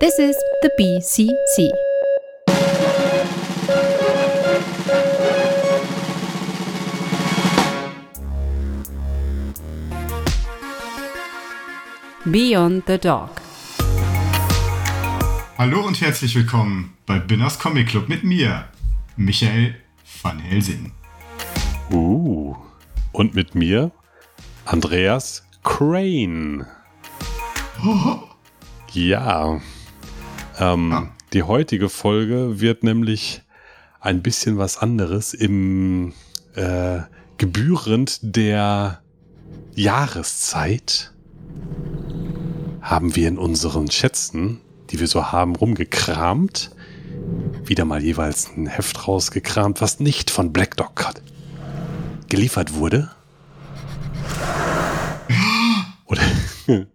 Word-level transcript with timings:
This 0.00 0.16
is 0.20 0.36
the 0.62 0.70
BCC. 0.78 1.72
Beyond 12.30 12.84
the 12.86 12.98
Dog. 12.98 13.30
Hallo 15.58 15.84
und 15.84 16.00
herzlich 16.00 16.36
willkommen 16.36 16.96
bei 17.04 17.18
Binners 17.18 17.58
Comic 17.58 17.88
Club 17.88 18.08
mit 18.08 18.22
mir, 18.22 18.68
Michael 19.16 19.74
van 20.22 20.38
Helsing. 20.38 20.92
Uh, 21.90 22.54
und 23.10 23.34
mit 23.34 23.56
mir, 23.56 23.90
Andreas 24.64 25.42
Crane. 25.64 26.68
Ja. 28.92 29.60
Ähm, 30.58 30.92
Ah. 30.92 31.08
Die 31.32 31.42
heutige 31.42 31.88
Folge 31.88 32.60
wird 32.60 32.82
nämlich 32.82 33.42
ein 34.00 34.22
bisschen 34.22 34.56
was 34.58 34.78
anderes 34.78 35.34
im 35.34 36.14
äh, 36.54 37.00
gebührend 37.36 38.18
der 38.22 39.00
Jahreszeit 39.74 41.12
haben 42.80 43.14
wir 43.14 43.28
in 43.28 43.38
unseren 43.38 43.90
Schätzen, 43.90 44.60
die 44.90 44.98
wir 45.00 45.06
so 45.06 45.30
haben, 45.30 45.54
rumgekramt. 45.56 46.70
Wieder 47.64 47.84
mal 47.84 48.02
jeweils 48.02 48.48
ein 48.56 48.66
Heft 48.66 49.06
rausgekramt, 49.06 49.80
was 49.82 50.00
nicht 50.00 50.30
von 50.30 50.52
Black 50.52 50.76
Dog 50.76 51.12
geliefert 52.28 52.74
wurde. 52.74 53.10
Oder 56.06 56.22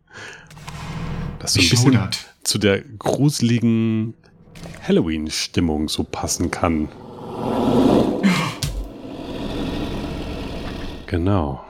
das 1.40 1.54
so 1.54 1.62
ein 1.62 1.70
bisschen. 1.70 2.10
Zu 2.44 2.58
der 2.58 2.82
gruseligen 2.82 4.14
Halloween-Stimmung 4.88 5.90
so 5.90 6.04
passen 6.04 6.52
kann. 6.52 6.90
Genau. 11.08 11.64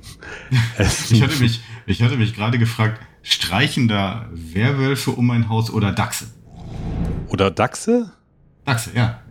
Ich 1.09 1.21
hatte 1.21 1.37
mich, 1.39 1.61
ich 1.85 2.01
hatte 2.01 2.17
mich 2.17 2.35
gerade 2.35 2.59
gefragt, 2.59 3.01
streichen 3.23 3.87
da 3.87 4.29
Werwölfe 4.31 5.11
um 5.11 5.25
mein 5.25 5.49
Haus 5.49 5.71
oder 5.71 5.91
Dachse? 5.91 6.27
Oder 7.29 7.49
Dachse? 7.51 8.11
Dachse, 8.65 8.91
ja. 8.95 9.21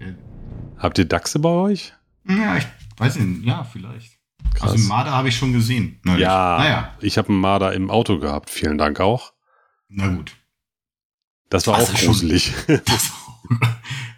Habt 0.78 0.98
ihr 0.98 1.04
Dachse 1.06 1.38
bei 1.38 1.48
euch? 1.48 1.92
Ja, 2.28 2.56
ich 2.56 2.66
weiß 2.96 3.16
nicht, 3.16 3.44
ja, 3.44 3.64
vielleicht. 3.64 4.18
Krass. 4.54 4.72
Also 4.72 4.88
Marder 4.88 5.12
habe 5.12 5.28
ich 5.28 5.36
schon 5.36 5.52
gesehen. 5.52 6.00
neulich. 6.04 6.22
Ja, 6.22 6.58
Naja, 6.58 6.94
ich 7.00 7.18
habe 7.18 7.28
einen 7.30 7.40
Marder 7.40 7.72
im 7.74 7.90
Auto 7.90 8.18
gehabt. 8.18 8.50
Vielen 8.50 8.78
Dank 8.78 9.00
auch. 9.00 9.32
na 9.88 10.08
gut. 10.08 10.32
Das 11.50 11.66
war 11.66 11.78
Das 11.78 11.88
auch 11.90 11.94
ist 11.94 11.98
schon- 12.00 12.06
gruselig. 12.08 12.52
Das, 12.84 13.12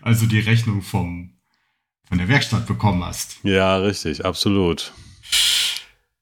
also 0.03 0.27
die 0.27 0.39
Rechnung 0.39 0.83
vom, 0.83 1.37
von 2.05 2.19
der 2.19 2.29
Werkstatt 2.29 2.67
bekommen 2.67 3.05
hast. 3.05 3.39
ja, 3.43 3.77
richtig, 3.79 4.25
absolut. 4.25 4.93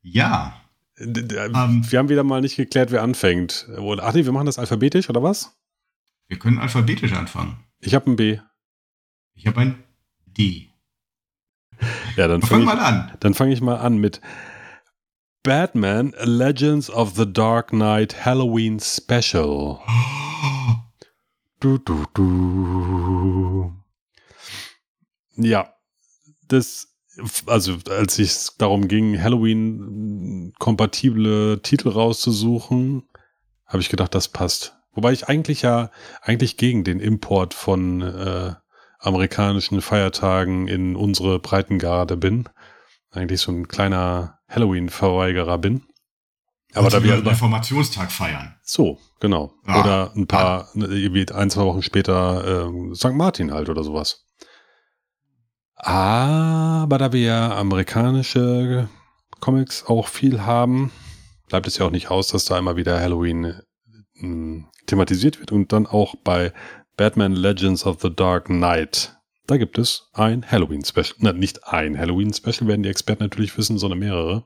Ja, 0.02 0.60
d- 0.98 1.20
Ähm. 1.36 1.84
wir 1.90 1.98
haben 1.98 2.08
wieder 2.08 2.24
mal 2.24 2.40
nicht 2.40 2.56
geklärt, 2.56 2.90
wer 2.92 3.02
anfängt. 3.02 3.68
Ach 4.00 4.12
nee, 4.14 4.24
wir 4.24 4.32
machen 4.32 4.46
das 4.46 4.58
alphabetisch, 4.58 5.08
oder 5.10 5.22
was? 5.22 5.54
wir 6.28 6.38
können 6.38 6.58
alphabetisch 6.58 7.12
anfangen. 7.12 7.58
Ich 7.80 7.94
habe 7.94 8.10
ein 8.10 8.16
B. 8.16 8.38
Ich 9.34 9.46
habe 9.46 9.60
ein 9.60 9.84
D. 10.26 10.70
Ja, 12.16 12.28
dann 12.28 12.40
Fang 12.40 12.50
fange 12.50 12.64
mal 12.64 12.76
ich, 12.76 12.82
an. 12.82 13.12
dann 13.20 13.34
fang 13.34 13.50
ich 13.50 13.60
mal 13.60 13.76
an 13.76 13.98
mit 13.98 14.20
Batman 15.42 16.14
Legends 16.22 16.88
of 16.90 17.14
the 17.16 17.30
Dark 17.30 17.68
Knight 17.68 18.24
Halloween 18.24 18.80
Special. 18.80 19.80
Du, 21.60 21.78
du, 21.78 22.04
du. 22.12 23.72
Ja, 25.36 25.72
das, 26.48 26.94
also 27.46 27.78
als 27.88 28.18
es 28.18 28.56
darum 28.58 28.86
ging, 28.86 29.22
Halloween-kompatible 29.22 31.62
Titel 31.62 31.88
rauszusuchen, 31.88 33.04
habe 33.64 33.80
ich 33.80 33.88
gedacht, 33.88 34.14
das 34.14 34.28
passt. 34.28 34.76
Wobei 34.92 35.12
ich 35.12 35.26
eigentlich 35.26 35.62
ja, 35.62 35.90
eigentlich 36.20 36.58
gegen 36.58 36.84
den 36.84 37.00
Import 37.00 37.54
von 37.54 38.02
äh, 38.02 38.56
amerikanischen 39.04 39.80
Feiertagen 39.80 40.68
in 40.68 40.96
unsere 40.96 41.38
Breitengrade 41.38 42.16
bin. 42.16 42.48
Eigentlich 43.10 43.40
so 43.40 43.52
ein 43.52 43.68
kleiner 43.68 44.38
Halloween-Verweigerer 44.48 45.58
bin. 45.58 45.82
Aber 46.74 46.90
da 46.90 47.02
wir 47.02 47.14
den 47.16 47.26
Reformationstag 47.26 48.10
feiern. 48.10 48.56
so, 48.62 48.98
genau. 49.20 49.52
Ah. 49.64 49.80
Oder 49.80 50.12
ein 50.16 50.26
paar, 50.26 50.68
ne, 50.74 50.86
irgendwie 50.86 51.30
ein, 51.32 51.50
zwei 51.50 51.62
Wochen 51.62 51.82
später 51.82 52.66
ähm, 52.66 52.94
St. 52.94 53.12
Martin 53.12 53.52
halt 53.52 53.68
oder 53.68 53.84
sowas. 53.84 54.26
Aber 55.76 56.98
da 56.98 57.12
wir 57.12 57.20
ja 57.20 57.56
amerikanische 57.56 58.88
Comics 59.40 59.84
auch 59.86 60.08
viel 60.08 60.42
haben, 60.42 60.90
bleibt 61.48 61.66
es 61.66 61.78
ja 61.78 61.86
auch 61.86 61.90
nicht 61.90 62.10
aus, 62.10 62.28
dass 62.28 62.46
da 62.46 62.58
immer 62.58 62.76
wieder 62.76 62.98
Halloween 62.98 63.60
ähm, 64.20 64.66
thematisiert 64.86 65.38
wird 65.38 65.52
und 65.52 65.72
dann 65.72 65.86
auch 65.86 66.14
bei 66.24 66.52
Batman 66.96 67.34
Legends 67.34 67.84
of 67.84 68.00
the 68.02 68.14
Dark 68.14 68.46
Knight. 68.46 69.16
Da 69.46 69.56
gibt 69.56 69.78
es 69.78 70.08
ein 70.12 70.48
Halloween-Special. 70.50 71.16
Na, 71.18 71.32
nicht 71.32 71.66
ein 71.66 71.98
Halloween-Special, 71.98 72.68
werden 72.68 72.82
die 72.82 72.88
Experten 72.88 73.24
natürlich 73.24 73.56
wissen, 73.58 73.78
sondern 73.78 73.98
mehrere. 73.98 74.44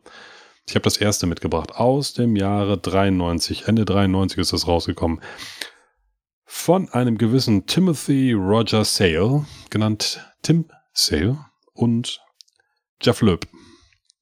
Ich 0.66 0.74
habe 0.74 0.82
das 0.82 0.96
erste 0.96 1.26
mitgebracht 1.26 1.72
aus 1.72 2.14
dem 2.14 2.36
Jahre 2.36 2.78
93. 2.78 3.68
Ende 3.68 3.84
93 3.84 4.38
ist 4.38 4.52
das 4.52 4.66
rausgekommen. 4.66 5.20
Von 6.44 6.88
einem 6.88 7.18
gewissen 7.18 7.66
Timothy 7.66 8.32
Roger 8.32 8.84
Sale, 8.84 9.46
genannt 9.70 10.20
Tim 10.42 10.70
Sale, 10.92 11.38
und 11.74 12.20
Jeff 13.00 13.20
Loeb. 13.20 13.46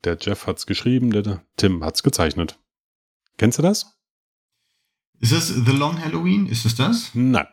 Der 0.04 0.18
Jeff 0.20 0.46
hat's 0.46 0.66
geschrieben, 0.66 1.10
der 1.10 1.42
Tim 1.56 1.82
hat's 1.84 2.02
gezeichnet. 2.02 2.58
Kennst 3.38 3.58
du 3.58 3.62
das? 3.62 3.96
Ist 5.20 5.32
das 5.32 5.48
The 5.48 5.72
Long 5.72 6.04
Halloween? 6.04 6.46
Ist 6.46 6.66
es 6.66 6.74
das? 6.74 7.10
Nein. 7.14 7.46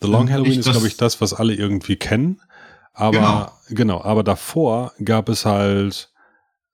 The 0.00 0.08
Long 0.08 0.28
Ähm, 0.28 0.32
Halloween 0.32 0.60
ist, 0.60 0.70
glaube 0.70 0.86
ich, 0.86 0.96
das, 0.96 1.20
was 1.20 1.32
alle 1.32 1.54
irgendwie 1.54 1.96
kennen. 1.96 2.40
Aber 2.92 3.58
genau, 3.68 4.02
aber 4.02 4.22
davor 4.22 4.92
gab 5.04 5.28
es 5.28 5.44
halt 5.44 6.10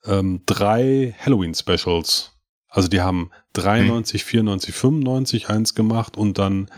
ähm, 0.04 0.42
drei 0.46 1.16
Halloween-Specials. 1.18 2.32
Also 2.68 2.88
die 2.88 3.00
haben 3.00 3.30
93, 3.54 4.24
94, 4.24 4.74
95 4.74 5.48
eins 5.50 5.74
gemacht 5.74 6.16
und 6.16 6.38
dann 6.38 6.70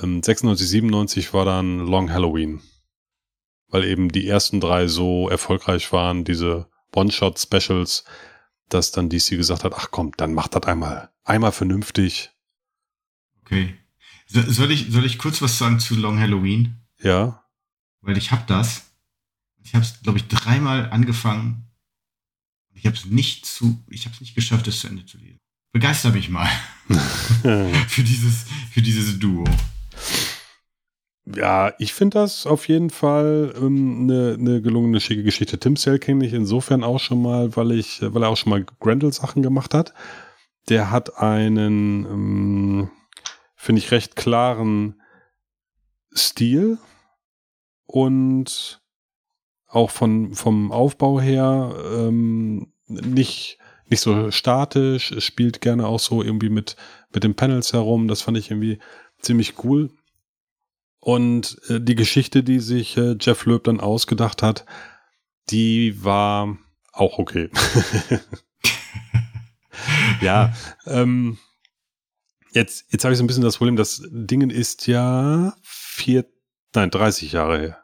ähm, 0.00 0.22
96, 0.22 0.68
97 0.68 1.34
war 1.34 1.44
dann 1.44 1.80
Long 1.80 2.12
Halloween. 2.12 2.62
Weil 3.68 3.84
eben 3.84 4.10
die 4.10 4.28
ersten 4.28 4.60
drei 4.60 4.86
so 4.86 5.28
erfolgreich 5.28 5.92
waren, 5.92 6.24
diese 6.24 6.68
One-Shot-Specials, 6.94 8.04
dass 8.68 8.92
dann 8.92 9.10
DC 9.10 9.30
gesagt 9.30 9.64
hat, 9.64 9.74
ach 9.74 9.88
komm, 9.90 10.12
dann 10.16 10.32
macht 10.34 10.54
das 10.54 10.62
einmal, 10.62 11.10
einmal 11.24 11.52
vernünftig. 11.52 12.30
Okay. 13.42 13.74
So, 14.26 14.40
soll, 14.42 14.70
ich, 14.70 14.86
soll 14.90 15.04
ich 15.04 15.18
kurz 15.18 15.42
was 15.42 15.58
sagen 15.58 15.78
zu 15.80 15.94
Long 15.94 16.18
Halloween? 16.18 16.76
Ja, 17.00 17.44
Weil 18.00 18.16
ich 18.16 18.30
habe 18.30 18.44
das. 18.46 18.90
Ich 19.62 19.74
habe 19.74 19.84
es, 19.84 20.02
glaube 20.02 20.18
ich, 20.18 20.28
dreimal 20.28 20.90
angefangen. 20.90 21.64
Ich 22.74 22.86
habe 22.86 22.96
es 22.96 23.06
nicht 23.06 23.46
zu, 23.46 23.82
ich 23.88 24.04
habe 24.04 24.14
es 24.14 24.20
nicht 24.20 24.34
geschafft, 24.34 24.66
es 24.66 24.80
zu 24.80 24.88
Ende 24.88 25.06
zu 25.06 25.18
lesen. 25.18 25.38
Begeister 25.72 26.10
mich 26.10 26.28
mal 26.28 26.48
für 27.88 28.02
dieses, 28.02 28.44
für 28.70 28.82
dieses 28.82 29.18
Duo. 29.18 29.44
Ja, 31.26 31.72
ich 31.78 31.94
finde 31.94 32.18
das 32.18 32.46
auf 32.46 32.68
jeden 32.68 32.90
Fall 32.90 33.54
ähm, 33.56 34.02
eine 34.02 34.36
ne 34.36 34.60
gelungene, 34.60 35.00
schicke 35.00 35.22
Geschichte. 35.22 35.58
Tim 35.58 35.76
Sale 35.76 35.98
kenne 35.98 36.26
ich 36.26 36.34
insofern 36.34 36.84
auch 36.84 37.00
schon 37.00 37.22
mal, 37.22 37.56
weil 37.56 37.72
ich, 37.72 38.02
weil 38.02 38.22
er 38.22 38.28
auch 38.28 38.36
schon 38.36 38.50
mal 38.50 38.64
Grendel-Sachen 38.80 39.42
gemacht 39.42 39.72
hat. 39.72 39.94
Der 40.68 40.90
hat 40.90 41.18
einen, 41.18 42.04
ähm, 42.04 42.90
finde 43.64 43.80
ich, 43.80 43.90
recht 43.92 44.14
klaren 44.14 45.00
Stil 46.14 46.76
und 47.86 48.82
auch 49.66 49.90
von, 49.90 50.34
vom 50.34 50.70
Aufbau 50.70 51.18
her 51.18 51.74
ähm, 51.96 52.74
nicht, 52.86 53.58
nicht 53.86 54.00
so 54.00 54.30
statisch, 54.30 55.12
Es 55.12 55.24
spielt 55.24 55.62
gerne 55.62 55.86
auch 55.86 55.98
so 55.98 56.22
irgendwie 56.22 56.50
mit, 56.50 56.76
mit 57.14 57.24
den 57.24 57.36
Panels 57.36 57.72
herum. 57.72 58.06
Das 58.06 58.20
fand 58.20 58.36
ich 58.36 58.50
irgendwie 58.50 58.80
ziemlich 59.18 59.64
cool. 59.64 59.90
Und 61.00 61.58
äh, 61.70 61.80
die 61.80 61.94
Geschichte, 61.94 62.42
die 62.42 62.60
sich 62.60 62.98
äh, 62.98 63.16
Jeff 63.18 63.46
Loeb 63.46 63.64
dann 63.64 63.80
ausgedacht 63.80 64.42
hat, 64.42 64.66
die 65.48 66.04
war 66.04 66.58
auch 66.92 67.18
okay. 67.18 67.48
ja, 70.20 70.52
ähm, 70.86 71.38
jetzt, 72.54 72.92
jetzt 72.92 73.04
habe 73.04 73.12
ich 73.12 73.18
so 73.18 73.24
ein 73.24 73.26
bisschen 73.26 73.42
das 73.42 73.58
Problem, 73.58 73.76
das 73.76 74.02
Dingen 74.10 74.48
ist 74.50 74.86
ja 74.86 75.54
vier, 75.62 76.24
nein, 76.74 76.90
30 76.90 77.32
Jahre 77.32 77.76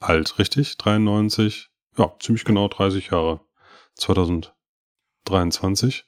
alt, 0.00 0.38
richtig? 0.38 0.76
93? 0.78 1.68
Ja, 1.96 2.12
ziemlich 2.20 2.44
genau 2.44 2.68
30 2.68 3.10
Jahre. 3.10 3.40
2023. 3.96 6.04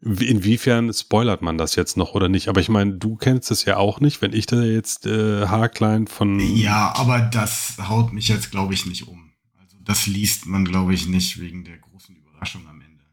Inwiefern 0.00 0.92
spoilert 0.92 1.42
man 1.42 1.56
das 1.56 1.76
jetzt 1.76 1.96
noch 1.96 2.14
oder 2.14 2.28
nicht? 2.28 2.48
Aber 2.48 2.60
ich 2.60 2.68
meine, 2.68 2.94
du 2.94 3.16
kennst 3.16 3.50
es 3.50 3.64
ja 3.64 3.78
auch 3.78 4.00
nicht, 4.00 4.20
wenn 4.20 4.32
ich 4.32 4.46
da 4.46 4.62
jetzt 4.62 5.06
äh, 5.06 5.46
haarklein 5.46 6.06
von. 6.06 6.38
Ja, 6.40 6.92
aber 6.96 7.20
das 7.20 7.76
haut 7.88 8.12
mich 8.12 8.28
jetzt, 8.28 8.50
glaube 8.50 8.74
ich, 8.74 8.84
nicht 8.86 9.08
um. 9.08 9.32
Also 9.58 9.78
das 9.80 10.06
liest 10.06 10.46
man, 10.46 10.64
glaube 10.64 10.92
ich, 10.92 11.06
nicht 11.06 11.40
wegen 11.40 11.64
der 11.64 11.78
großen 11.78 12.14
Überraschung 12.14 12.66
am 12.68 12.82
Ende. 12.82 13.04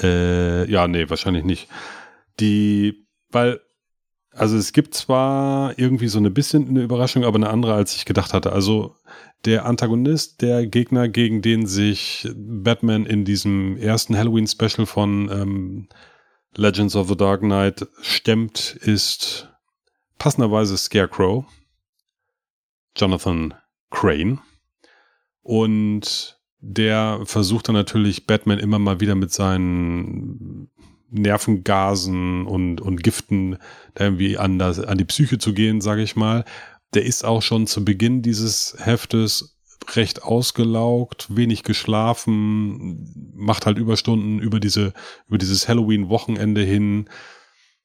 Äh, 0.00 0.70
ja, 0.70 0.86
nee, 0.86 1.08
wahrscheinlich 1.08 1.44
nicht. 1.44 1.68
Die, 2.40 3.06
weil, 3.30 3.60
also 4.32 4.56
es 4.56 4.72
gibt 4.72 4.94
zwar 4.94 5.78
irgendwie 5.78 6.08
so 6.08 6.18
eine 6.18 6.30
bisschen 6.30 6.68
eine 6.68 6.82
Überraschung, 6.82 7.24
aber 7.24 7.36
eine 7.36 7.50
andere, 7.50 7.74
als 7.74 7.94
ich 7.96 8.04
gedacht 8.04 8.32
hatte. 8.32 8.52
Also 8.52 8.94
der 9.44 9.66
Antagonist, 9.66 10.42
der 10.42 10.66
Gegner, 10.66 11.08
gegen 11.08 11.42
den 11.42 11.66
sich 11.66 12.28
Batman 12.34 13.06
in 13.06 13.24
diesem 13.24 13.76
ersten 13.76 14.16
Halloween-Special 14.16 14.86
von 14.86 15.30
ähm, 15.30 15.88
Legends 16.56 16.96
of 16.96 17.08
the 17.08 17.16
Dark 17.16 17.40
Knight 17.40 17.86
stemmt, 18.00 18.76
ist 18.82 19.48
passenderweise 20.18 20.76
Scarecrow, 20.76 21.44
Jonathan 22.96 23.54
Crane. 23.90 24.40
Und 25.42 26.38
der 26.60 27.20
versucht 27.24 27.68
dann 27.68 27.74
natürlich 27.74 28.26
Batman 28.26 28.58
immer 28.58 28.78
mal 28.78 29.00
wieder 29.00 29.14
mit 29.14 29.32
seinen 29.32 30.70
Nervengasen 31.10 32.46
und, 32.46 32.80
und 32.80 33.02
Giften 33.02 33.58
irgendwie 33.98 34.38
an, 34.38 34.58
das, 34.58 34.80
an 34.80 34.98
die 34.98 35.04
Psyche 35.04 35.38
zu 35.38 35.54
gehen, 35.54 35.80
sage 35.80 36.02
ich 36.02 36.16
mal. 36.16 36.44
Der 36.94 37.04
ist 37.04 37.24
auch 37.24 37.42
schon 37.42 37.66
zu 37.66 37.84
Beginn 37.84 38.22
dieses 38.22 38.76
Heftes 38.78 39.58
recht 39.94 40.22
ausgelaugt, 40.22 41.34
wenig 41.34 41.62
geschlafen, 41.62 43.32
macht 43.34 43.66
halt 43.66 43.78
Überstunden 43.78 44.38
über 44.38 44.60
diese, 44.60 44.92
über 45.28 45.38
dieses 45.38 45.68
Halloween-Wochenende 45.68 46.62
hin. 46.62 47.08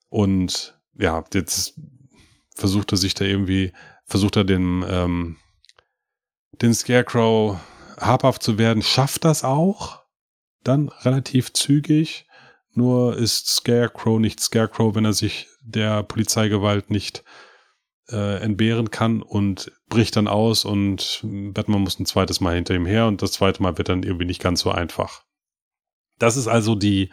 Und 0.10 0.80
ja, 0.98 1.24
jetzt 1.34 1.80
versucht 2.56 2.92
er 2.92 2.98
sich 2.98 3.14
da 3.14 3.26
irgendwie, 3.26 3.72
versucht 4.06 4.36
er 4.36 4.44
den, 4.44 4.84
ähm, 4.88 5.38
den 6.62 6.74
Scarecrow 6.74 7.58
habhaft 7.98 8.44
zu 8.44 8.58
werden, 8.58 8.82
schafft 8.82 9.26
das 9.26 9.44
auch 9.44 10.04
dann 10.64 10.90
relativ 10.90 11.54
zügig. 11.54 12.28
Nur 12.74 13.18
ist 13.18 13.48
Scarecrow 13.48 14.20
nicht 14.20 14.40
Scarecrow, 14.40 14.96
wenn 14.96 15.06
er 15.06 15.14
sich 15.14 15.48
der 15.62 16.04
Polizeigewalt 16.04 16.90
nicht 16.90 17.24
äh, 18.10 18.42
entbehren 18.42 18.92
kann 18.92 19.22
und 19.22 19.72
bricht 19.90 20.16
dann 20.16 20.28
aus 20.28 20.66
und 20.66 21.22
Batman 21.24 21.82
muss 21.82 22.00
ein 22.00 22.06
zweites 22.06 22.42
Mal 22.42 22.56
hinter 22.56 22.76
ihm 22.76 22.86
her 22.86 23.08
und 23.08 23.22
das 23.22 23.34
zweite 23.34 23.62
Mal 23.62 23.78
wird 23.78 23.90
dann 23.90 24.04
irgendwie 24.04 24.26
nicht 24.26 24.42
ganz 24.42 24.62
so 24.62 24.72
einfach. 24.72 25.24
Das 26.20 26.36
ist 26.36 26.48
also 26.48 26.76
die, 26.76 27.12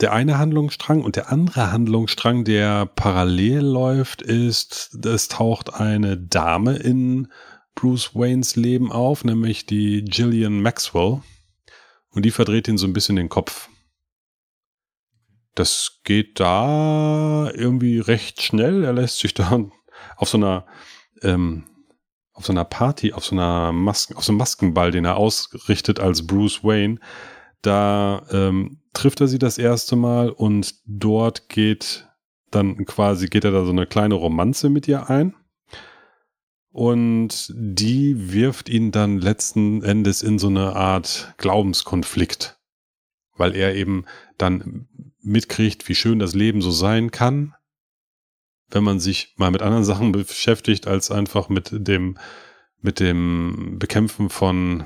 der 0.00 0.12
eine 0.12 0.38
Handlungsstrang 0.38 1.02
und 1.02 1.16
der 1.16 1.32
andere 1.32 1.72
Handlungsstrang, 1.72 2.44
der 2.44 2.86
parallel 2.86 3.60
läuft, 3.60 4.22
ist, 4.22 4.98
es 5.04 5.28
taucht 5.28 5.74
eine 5.74 6.16
Dame 6.18 6.76
in 6.76 7.28
Bruce 7.74 8.14
Waynes 8.14 8.56
Leben 8.56 8.90
auf, 8.90 9.24
nämlich 9.24 9.66
die 9.66 10.04
Gillian 10.04 10.62
Maxwell. 10.62 11.20
Und 12.10 12.24
die 12.24 12.30
verdreht 12.30 12.68
ihn 12.68 12.78
so 12.78 12.86
ein 12.86 12.94
bisschen 12.94 13.16
den 13.16 13.28
Kopf. 13.28 13.68
Das 15.56 16.00
geht 16.04 16.38
da 16.38 17.50
irgendwie 17.52 17.98
recht 17.98 18.42
schnell. 18.42 18.84
Er 18.84 18.92
lässt 18.92 19.18
sich 19.18 19.34
da 19.34 19.58
auf 20.16 20.28
so 20.28 20.36
einer, 20.36 20.66
ähm, 21.22 21.64
auf 22.32 22.44
so 22.44 22.52
einer 22.52 22.64
Party, 22.64 23.12
auf 23.14 23.24
so 23.24 23.34
einer 23.34 23.72
Masken, 23.72 24.16
auf 24.16 24.24
so 24.24 24.32
einem 24.32 24.38
Maskenball, 24.38 24.92
den 24.92 25.06
er 25.06 25.16
ausrichtet 25.16 25.98
als 25.98 26.26
Bruce 26.26 26.62
Wayne, 26.62 27.00
da 27.62 28.24
ähm, 28.30 28.82
trifft 28.92 29.20
er 29.20 29.28
sie 29.28 29.38
das 29.38 29.58
erste 29.58 29.96
Mal 29.96 30.30
und 30.30 30.74
dort 30.84 31.48
geht 31.48 32.06
dann 32.50 32.84
quasi, 32.84 33.26
geht 33.26 33.44
er 33.44 33.50
da 33.50 33.64
so 33.64 33.70
eine 33.70 33.86
kleine 33.86 34.14
Romanze 34.14 34.68
mit 34.68 34.86
ihr 34.86 35.08
ein. 35.08 35.34
Und 36.70 37.50
die 37.56 38.32
wirft 38.32 38.68
ihn 38.68 38.92
dann 38.92 39.18
letzten 39.18 39.82
Endes 39.82 40.22
in 40.22 40.38
so 40.38 40.48
eine 40.48 40.76
Art 40.76 41.34
Glaubenskonflikt, 41.38 42.60
weil 43.34 43.56
er 43.56 43.74
eben 43.74 44.04
dann 44.36 44.86
mitkriegt, 45.26 45.88
wie 45.88 45.94
schön 45.94 46.18
das 46.18 46.34
Leben 46.34 46.62
so 46.62 46.70
sein 46.70 47.10
kann, 47.10 47.54
wenn 48.68 48.84
man 48.84 49.00
sich 49.00 49.34
mal 49.36 49.50
mit 49.50 49.62
anderen 49.62 49.84
Sachen 49.84 50.12
beschäftigt, 50.12 50.86
als 50.86 51.10
einfach 51.10 51.48
mit 51.48 51.70
dem, 51.72 52.16
mit 52.80 53.00
dem 53.00 53.78
Bekämpfen 53.78 54.30
von, 54.30 54.84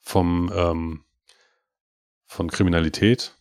vom, 0.00 0.52
ähm, 0.54 1.04
von 2.26 2.48
Kriminalität. 2.48 3.34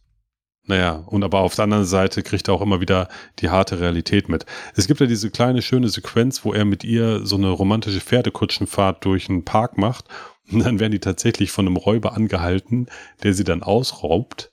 Naja, 0.63 0.95
und 1.07 1.23
aber 1.23 1.39
auf 1.39 1.55
der 1.55 1.63
anderen 1.63 1.85
Seite 1.85 2.23
kriegt 2.23 2.49
er 2.49 2.53
auch 2.53 2.61
immer 2.61 2.81
wieder 2.81 3.07
die 3.39 3.49
harte 3.49 3.79
Realität 3.79 4.27
mit. 4.27 4.45
Es 4.75 4.87
gibt 4.87 4.99
ja 4.99 5.05
diese 5.05 5.31
kleine 5.31 5.61
schöne 5.61 5.87
Sequenz, 5.87 6.43
wo 6.43 6.51
er 6.51 6.65
mit 6.65 6.83
ihr 6.83 7.25
so 7.25 7.37
eine 7.37 7.49
romantische 7.49 8.01
Pferdekutschenfahrt 8.01 9.05
durch 9.05 9.29
einen 9.29 9.45
Park 9.45 9.77
macht 9.77 10.05
und 10.51 10.59
dann 10.65 10.79
werden 10.79 10.91
die 10.91 10.99
tatsächlich 10.99 11.51
von 11.51 11.65
einem 11.65 11.77
Räuber 11.77 12.13
angehalten, 12.13 12.87
der 13.23 13.33
sie 13.33 13.45
dann 13.45 13.63
ausraubt 13.63 14.51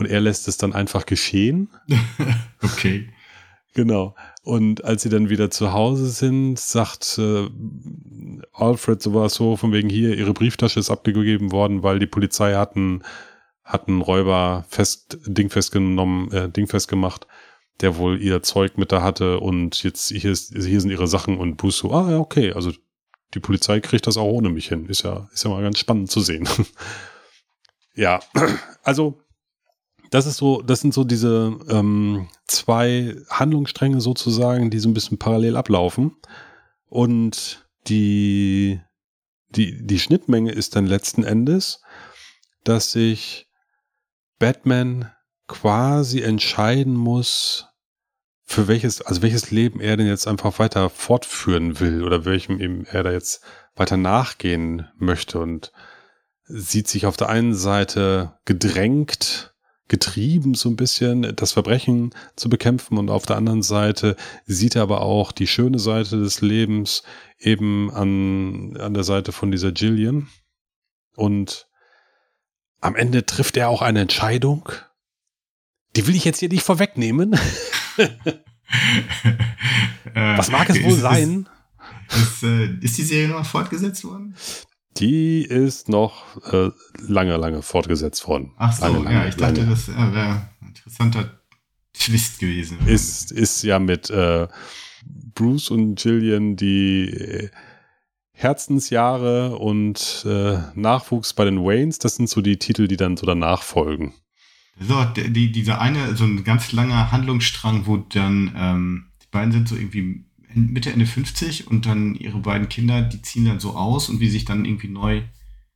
und 0.00 0.06
er 0.06 0.20
lässt 0.20 0.48
es 0.48 0.56
dann 0.56 0.72
einfach 0.72 1.06
geschehen. 1.06 1.68
okay. 2.62 3.10
Genau. 3.74 4.16
Und 4.42 4.84
als 4.84 5.02
sie 5.02 5.10
dann 5.10 5.28
wieder 5.28 5.50
zu 5.50 5.72
Hause 5.72 6.08
sind, 6.08 6.58
sagt 6.58 7.18
äh, 7.18 7.48
Alfred 8.52 9.00
sowas 9.00 9.34
so 9.34 9.56
von 9.56 9.72
wegen 9.72 9.88
hier, 9.88 10.16
ihre 10.16 10.32
Brieftasche 10.32 10.80
ist 10.80 10.90
abgegeben 10.90 11.52
worden, 11.52 11.82
weil 11.82 11.98
die 11.98 12.06
Polizei 12.06 12.54
hatten 12.54 13.02
hatten 13.62 14.00
Räuber 14.00 14.64
fest 14.68 15.18
Ding 15.26 15.50
festgenommen, 15.50 16.32
äh, 16.32 16.48
Ding 16.48 16.66
festgemacht, 16.66 17.28
der 17.80 17.96
wohl 17.96 18.20
ihr 18.20 18.42
Zeug 18.42 18.78
mit 18.78 18.90
da 18.90 19.02
hatte 19.02 19.38
und 19.38 19.82
jetzt 19.84 20.08
hier 20.08 20.32
ist 20.32 20.52
hier 20.52 20.80
sind 20.80 20.90
ihre 20.90 21.06
Sachen 21.06 21.38
und 21.38 21.56
Bruce 21.56 21.78
so, 21.78 21.92
ah 21.92 22.10
ja 22.10 22.18
okay, 22.18 22.52
also 22.52 22.72
die 23.34 23.40
Polizei 23.40 23.78
kriegt 23.78 24.08
das 24.08 24.16
auch 24.16 24.24
ohne 24.24 24.48
mich 24.48 24.68
hin, 24.68 24.86
ist 24.86 25.02
ja 25.02 25.28
ist 25.32 25.44
ja 25.44 25.50
mal 25.50 25.62
ganz 25.62 25.78
spannend 25.78 26.10
zu 26.10 26.20
sehen. 26.20 26.48
ja, 27.94 28.18
also 28.82 29.20
das 30.10 30.26
ist 30.26 30.36
so, 30.36 30.60
das 30.60 30.80
sind 30.80 30.92
so 30.92 31.04
diese 31.04 31.56
ähm, 31.68 32.28
zwei 32.46 33.16
Handlungsstränge 33.30 34.00
sozusagen, 34.00 34.70
die 34.70 34.80
so 34.80 34.88
ein 34.88 34.94
bisschen 34.94 35.18
parallel 35.18 35.56
ablaufen. 35.56 36.16
Und 36.86 37.64
die, 37.86 38.80
die, 39.50 39.86
die 39.86 39.98
Schnittmenge 40.00 40.52
ist 40.52 40.74
dann 40.74 40.86
letzten 40.86 41.22
Endes, 41.22 41.82
dass 42.64 42.92
sich 42.92 43.48
Batman 44.38 45.12
quasi 45.46 46.20
entscheiden 46.22 46.94
muss, 46.94 47.66
für 48.44 48.66
welches, 48.66 49.00
also 49.02 49.22
welches 49.22 49.52
Leben 49.52 49.80
er 49.80 49.96
denn 49.96 50.08
jetzt 50.08 50.26
einfach 50.26 50.58
weiter 50.58 50.90
fortführen 50.90 51.78
will 51.78 52.02
oder 52.02 52.24
welchem 52.24 52.60
eben 52.60 52.84
er 52.84 53.04
da 53.04 53.12
jetzt 53.12 53.44
weiter 53.76 53.96
nachgehen 53.96 54.88
möchte 54.96 55.38
und 55.38 55.70
sieht 56.42 56.88
sich 56.88 57.06
auf 57.06 57.16
der 57.16 57.28
einen 57.28 57.54
Seite 57.54 58.38
gedrängt, 58.44 59.49
getrieben, 59.90 60.54
so 60.54 60.70
ein 60.70 60.76
bisschen 60.76 61.34
das 61.36 61.52
Verbrechen 61.52 62.14
zu 62.36 62.48
bekämpfen. 62.48 62.96
Und 62.96 63.10
auf 63.10 63.26
der 63.26 63.36
anderen 63.36 63.62
Seite 63.62 64.16
sieht 64.46 64.76
er 64.76 64.82
aber 64.82 65.02
auch 65.02 65.32
die 65.32 65.46
schöne 65.46 65.78
Seite 65.78 66.18
des 66.18 66.40
Lebens 66.40 67.02
eben 67.38 67.90
an, 67.90 68.78
an 68.78 68.94
der 68.94 69.04
Seite 69.04 69.32
von 69.32 69.50
dieser 69.50 69.72
Jillian. 69.72 70.28
Und 71.16 71.66
am 72.80 72.96
Ende 72.96 73.26
trifft 73.26 73.58
er 73.58 73.68
auch 73.68 73.82
eine 73.82 74.00
Entscheidung. 74.00 74.70
Die 75.96 76.06
will 76.06 76.14
ich 76.16 76.24
jetzt 76.24 76.38
hier 76.38 76.48
nicht 76.48 76.62
vorwegnehmen. 76.62 77.32
Was 80.14 80.50
mag 80.50 80.70
es 80.70 80.82
wohl 80.82 80.92
ist, 80.92 81.00
sein? 81.00 81.48
Ist, 82.08 82.16
ist, 82.16 82.42
äh, 82.44 82.74
ist 82.80 82.96
die 82.96 83.02
Serie 83.02 83.28
noch 83.28 83.44
fortgesetzt 83.44 84.04
worden? 84.04 84.36
Die 84.96 85.42
ist 85.42 85.88
noch 85.88 86.36
äh, 86.52 86.70
lange, 87.06 87.36
lange 87.36 87.62
fortgesetzt 87.62 88.26
worden. 88.26 88.52
Ach 88.56 88.72
so, 88.72 88.86
lange, 88.86 89.12
ja, 89.12 89.26
ich 89.26 89.36
dachte, 89.36 89.60
lange. 89.60 89.70
das 89.70 89.88
wäre 89.88 90.50
ein 90.60 90.68
interessanter 90.68 91.40
Twist 91.92 92.38
gewesen. 92.40 92.78
Ist, 92.86 93.30
ist 93.30 93.62
ja 93.62 93.78
mit 93.78 94.10
äh, 94.10 94.48
Bruce 95.34 95.70
und 95.70 95.96
Gillian 95.96 96.56
die 96.56 97.08
äh, 97.08 97.50
Herzensjahre 98.32 99.58
und 99.58 100.24
äh, 100.26 100.58
Nachwuchs 100.74 101.34
bei 101.34 101.44
den 101.44 101.62
Waynes, 101.62 101.98
das 101.98 102.16
sind 102.16 102.28
so 102.28 102.40
die 102.40 102.58
Titel, 102.58 102.88
die 102.88 102.96
dann 102.96 103.16
so 103.16 103.26
danach 103.26 103.62
folgen. 103.62 104.14
So, 104.80 105.04
die, 105.04 105.52
dieser 105.52 105.80
eine, 105.80 106.16
so 106.16 106.24
ein 106.24 106.42
ganz 106.42 106.72
langer 106.72 107.12
Handlungsstrang, 107.12 107.86
wo 107.86 107.98
dann 107.98 108.52
ähm, 108.56 109.06
die 109.22 109.26
beiden 109.30 109.52
sind 109.52 109.68
so 109.68 109.76
irgendwie 109.76 110.24
Mitte, 110.54 110.92
Ende 110.92 111.06
50 111.06 111.68
und 111.68 111.86
dann 111.86 112.14
ihre 112.14 112.38
beiden 112.38 112.68
Kinder, 112.68 113.02
die 113.02 113.22
ziehen 113.22 113.44
dann 113.44 113.60
so 113.60 113.76
aus 113.76 114.08
und 114.08 114.20
wie 114.20 114.28
sich 114.28 114.44
dann 114.44 114.64
irgendwie 114.64 114.88
neu 114.88 115.22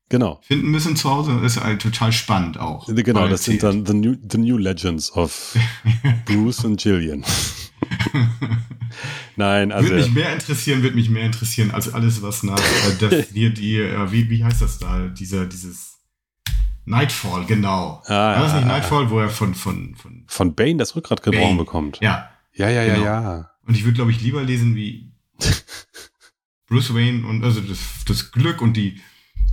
genau. 0.09 0.41
finden 0.43 0.71
müssen 0.71 0.97
zu 0.97 1.11
Hause, 1.11 1.39
das 1.43 1.57
ist 1.57 1.63
halt 1.63 1.83
total 1.83 2.13
spannend 2.13 2.59
auch. 2.59 2.89
Genau, 2.89 3.29
das 3.29 3.45
sind 3.45 3.63
dann 3.63 3.87
the 3.87 3.95
new, 3.95 4.17
the 4.31 4.39
new 4.39 4.57
Legends 4.57 5.13
of 5.13 5.57
Bruce 6.27 6.65
und 6.65 6.81
Gillian. 6.81 7.25
Nein, 9.37 9.73
also. 9.73 9.91
Würde 9.91 10.05
mich 10.05 10.15
mehr 10.15 10.33
interessieren, 10.33 10.83
wird 10.83 10.95
mich 10.95 11.11
mehr 11.11 11.25
interessieren 11.25 11.73
als 11.73 11.93
alles, 11.93 12.23
was 12.23 12.43
nach 12.43 12.61
äh, 13.01 13.25
hier 13.33 13.51
die, 13.51 13.79
äh, 13.79 14.13
wie, 14.13 14.31
wie 14.31 14.45
heißt 14.45 14.63
das 14.63 14.79
da? 14.79 15.09
Dieser, 15.09 15.47
dieses 15.47 15.99
Nightfall, 16.85 17.45
genau. 17.45 18.03
Ah, 18.07 18.13
War 18.13 18.43
das 18.43 18.53
ja, 18.53 18.59
nicht 18.59 18.69
Nightfall, 18.69 19.11
wo 19.11 19.19
er 19.19 19.29
von, 19.29 19.55
von, 19.55 19.95
von, 19.97 20.25
Von 20.27 20.55
Bane 20.55 20.77
das 20.77 20.95
Rückgrat 20.95 21.23
gebrochen 21.23 21.43
Bane. 21.43 21.59
bekommt. 21.59 21.99
ja. 22.01 22.31
ja, 22.53 22.69
ja, 22.69 22.85
ja. 22.85 22.95
Genau. 22.95 23.05
ja. 23.05 23.51
Und 23.67 23.75
ich 23.77 23.85
würde, 23.85 23.95
glaube 23.97 24.11
ich, 24.11 24.21
lieber 24.21 24.43
lesen 24.43 24.77
wie 24.77 25.11
Bruce 26.67 26.95
Wayne 26.95 27.27
und 27.27 27.45
also 27.45 27.61
das, 27.61 27.79
das 28.07 28.33
Glück 28.33 28.61
und 28.63 28.75
die, 28.77 29.01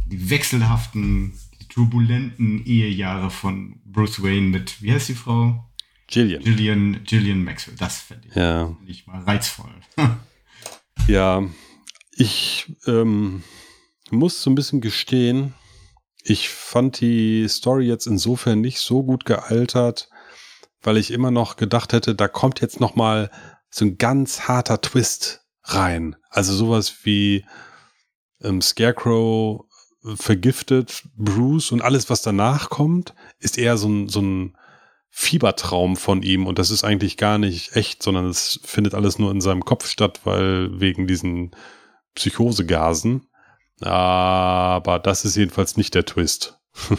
die 0.07 0.29
wechselhaften, 0.29 1.33
die 1.59 1.67
turbulenten 1.67 2.65
Ehejahre 2.65 3.29
von 3.29 3.81
Bruce 3.85 4.21
Wayne 4.23 4.47
mit, 4.47 4.81
wie 4.81 4.91
heißt 4.91 5.09
die 5.09 5.15
Frau? 5.15 5.67
Gillian. 6.07 6.43
Gillian, 6.43 7.03
Gillian 7.05 7.43
Maxwell. 7.43 7.75
Das 7.77 7.99
fände 8.01 8.27
ich, 8.27 8.35
Ja. 8.35 8.67
fänd 8.67 8.89
ich 8.89 9.07
mal 9.07 9.21
reizvoll. 9.23 9.71
Ja, 11.07 11.43
ich 12.15 12.71
ähm, 12.85 13.41
muss 14.11 14.43
so 14.43 14.51
ein 14.51 14.55
bisschen 14.55 14.81
gestehen, 14.81 15.55
ich 16.23 16.49
fand 16.49 17.01
die 17.01 17.47
Story 17.49 17.87
jetzt 17.87 18.05
insofern 18.05 18.61
nicht 18.61 18.77
so 18.79 19.01
gut 19.01 19.25
gealtert, 19.25 20.09
weil 20.83 20.97
ich 20.97 21.09
immer 21.09 21.31
noch 21.31 21.55
gedacht 21.55 21.91
hätte, 21.93 22.13
da 22.13 22.27
kommt 22.27 22.61
jetzt 22.61 22.79
noch 22.79 22.95
mal 22.95 23.31
so 23.71 23.85
ein 23.85 23.97
ganz 23.97 24.41
harter 24.47 24.81
Twist 24.81 25.45
rein. 25.63 26.15
Also 26.29 26.53
sowas 26.53 26.93
wie 27.03 27.45
ähm, 28.41 28.61
Scarecrow 28.61 29.65
vergiftet 30.15 31.03
Bruce 31.15 31.71
und 31.71 31.81
alles, 31.81 32.09
was 32.09 32.21
danach 32.21 32.69
kommt, 32.69 33.13
ist 33.39 33.57
eher 33.57 33.77
so 33.77 33.87
ein, 33.87 34.09
so 34.09 34.21
ein 34.21 34.57
Fiebertraum 35.09 35.97
von 35.97 36.23
ihm 36.23 36.47
und 36.47 36.57
das 36.57 36.71
ist 36.71 36.83
eigentlich 36.83 37.17
gar 37.17 37.37
nicht 37.37 37.75
echt, 37.75 38.01
sondern 38.01 38.27
es 38.27 38.59
findet 38.63 38.95
alles 38.95 39.19
nur 39.19 39.31
in 39.31 39.41
seinem 39.41 39.63
Kopf 39.63 39.87
statt, 39.87 40.21
weil 40.23 40.79
wegen 40.79 41.05
diesen 41.05 41.51
Psychosegasen. 42.15 43.27
Aber 43.81 44.99
das 44.99 45.25
ist 45.25 45.35
jedenfalls 45.35 45.75
nicht 45.77 45.95
der 45.95 46.05
Twist. 46.05 46.59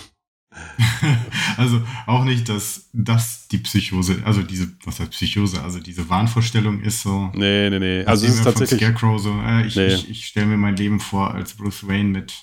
also 1.57 1.83
auch 2.07 2.25
nicht, 2.25 2.49
dass 2.49 2.89
das 2.93 3.49
die 3.49 3.59
Psychose, 3.59 4.23
also 4.25 4.43
diese, 4.43 4.71
was 4.85 5.01
heißt 5.01 5.11
Psychose, 5.11 5.63
also 5.63 5.81
diese 5.81 6.09
Wahnvorstellung 6.09 6.81
ist 6.81 7.03
so. 7.03 7.31
Nee, 7.35 7.71
nee, 7.71 7.79
nee. 7.79 8.05
Also 8.05 8.27
es 8.27 8.35
ist 8.35 8.45
tatsächlich. 8.45 8.81
Scarecrow 8.81 9.19
so, 9.19 9.33
äh, 9.41 9.67
ich, 9.67 9.77
Nee. 9.77 9.95
ich, 9.95 10.11
ich 10.11 10.27
stelle 10.27 10.47
mir 10.47 10.57
mein 10.57 10.77
Leben 10.77 11.01
vor 11.01 11.35
als 11.35 11.55
Bruce 11.55 11.87
Wayne 11.87 12.11
mit. 12.11 12.35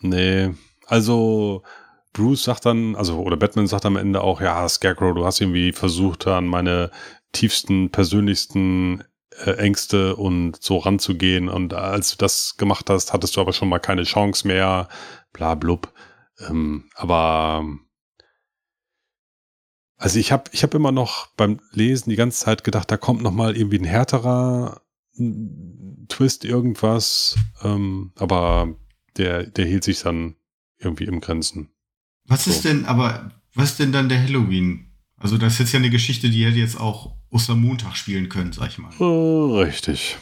Nee. 0.00 0.50
Also 0.86 1.62
Bruce 2.12 2.44
sagt 2.44 2.66
dann, 2.66 2.96
also, 2.96 3.20
oder 3.20 3.36
Batman 3.36 3.66
sagt 3.66 3.86
am 3.86 3.96
Ende 3.96 4.22
auch, 4.22 4.40
ja, 4.40 4.68
Scarecrow, 4.68 5.14
du 5.14 5.24
hast 5.24 5.40
irgendwie 5.40 5.72
versucht, 5.72 6.26
an 6.26 6.46
meine 6.46 6.90
tiefsten, 7.32 7.90
persönlichsten 7.90 9.04
äh, 9.44 9.52
Ängste 9.52 10.16
und 10.16 10.60
so 10.62 10.78
ranzugehen. 10.78 11.48
Und 11.48 11.74
als 11.74 12.10
du 12.12 12.16
das 12.16 12.56
gemacht 12.56 12.90
hast, 12.90 13.12
hattest 13.12 13.36
du 13.36 13.40
aber 13.40 13.52
schon 13.52 13.68
mal 13.68 13.78
keine 13.78 14.04
Chance 14.04 14.46
mehr, 14.46 14.88
bla 15.32 15.54
blub. 15.54 15.92
Ähm, 16.46 16.90
aber 16.94 17.64
also 19.96 20.18
ich 20.18 20.30
habe 20.30 20.44
ich 20.52 20.62
hab 20.62 20.74
immer 20.74 20.92
noch 20.92 21.26
beim 21.36 21.60
Lesen 21.72 22.10
die 22.10 22.16
ganze 22.16 22.44
Zeit 22.44 22.62
gedacht, 22.62 22.90
da 22.90 22.96
kommt 22.96 23.22
noch 23.22 23.32
mal 23.32 23.56
irgendwie 23.56 23.78
ein 23.78 23.84
härterer 23.84 24.80
mm, 25.14 26.06
Twist, 26.08 26.44
irgendwas. 26.44 27.36
Ähm, 27.62 28.12
aber 28.16 28.76
der, 29.16 29.44
der 29.44 29.66
hielt 29.66 29.84
sich 29.84 30.00
dann 30.00 30.36
irgendwie 30.78 31.04
im 31.04 31.20
Grenzen. 31.20 31.70
Was 32.24 32.44
So. 32.44 32.52
ist 32.52 32.64
denn, 32.64 32.84
aber 32.84 33.32
was 33.54 33.70
ist 33.70 33.80
denn 33.80 33.90
dann 33.92 34.08
der 34.08 34.22
Halloween? 34.22 34.92
Also 35.16 35.36
das 35.36 35.54
ist 35.54 35.58
jetzt 35.58 35.72
ja 35.72 35.80
eine 35.80 35.90
Geschichte, 35.90 36.30
die 36.30 36.44
hätte 36.46 36.58
jetzt 36.58 36.78
auch 36.78 37.16
Ostermontag 37.30 37.96
spielen 37.96 38.28
können, 38.28 38.52
sag 38.52 38.68
ich 38.68 38.78
mal. 38.78 38.92
Äh, 39.00 39.62
Richtig. 39.64 40.16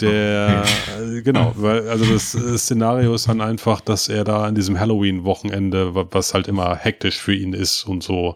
Der, 0.00 0.64
äh, 0.98 1.22
genau, 1.22 1.52
weil, 1.56 1.88
also 1.88 2.04
das 2.12 2.34
äh, 2.34 2.58
Szenario 2.58 3.14
ist 3.14 3.28
dann 3.28 3.40
einfach, 3.40 3.80
dass 3.80 4.08
er 4.08 4.24
da 4.24 4.44
an 4.44 4.56
diesem 4.56 4.80
Halloween-Wochenende, 4.80 5.94
wa- 5.94 6.08
was 6.10 6.34
halt 6.34 6.48
immer 6.48 6.74
hektisch 6.74 7.20
für 7.20 7.32
ihn 7.32 7.52
ist 7.52 7.84
und 7.84 8.02
so, 8.02 8.34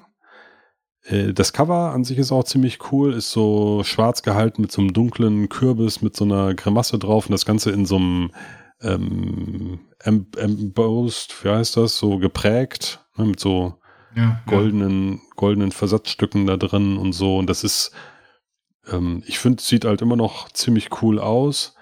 Äh, 1.04 1.32
Das 1.34 1.52
Cover 1.52 1.92
an 1.92 2.04
sich 2.04 2.18
ist 2.18 2.32
auch 2.32 2.44
ziemlich 2.44 2.90
cool, 2.90 3.12
ist 3.12 3.30
so 3.30 3.84
schwarz 3.84 4.22
gehalten 4.22 4.62
mit 4.62 4.72
so 4.72 4.80
einem 4.80 4.92
dunklen 4.94 5.48
Kürbis 5.48 6.00
mit 6.02 6.16
so 6.16 6.24
einer 6.24 6.54
Grimasse 6.54 6.98
drauf 6.98 7.26
und 7.26 7.32
das 7.32 7.44
Ganze 7.44 7.70
in 7.70 7.84
so 7.86 7.96
einem 7.96 8.32
ähm, 8.80 9.80
em- 10.00 10.26
embossed, 10.36 11.44
wie 11.44 11.50
heißt 11.50 11.76
das, 11.76 11.98
so 11.98 12.18
geprägt, 12.18 13.04
ne, 13.18 13.24
mit 13.26 13.40
so 13.40 13.78
Ja, 14.14 14.40
goldenen, 14.46 15.20
goldenen 15.36 15.72
Versatzstücken 15.72 16.46
da 16.46 16.56
drin 16.56 16.96
und 16.96 17.12
so. 17.12 17.36
Und 17.36 17.48
das 17.48 17.64
ist, 17.64 17.92
ähm, 18.90 19.22
ich 19.26 19.38
finde, 19.38 19.62
sieht 19.62 19.84
halt 19.84 20.02
immer 20.02 20.16
noch 20.16 20.50
ziemlich 20.50 21.02
cool 21.02 21.18
aus. 21.18 21.74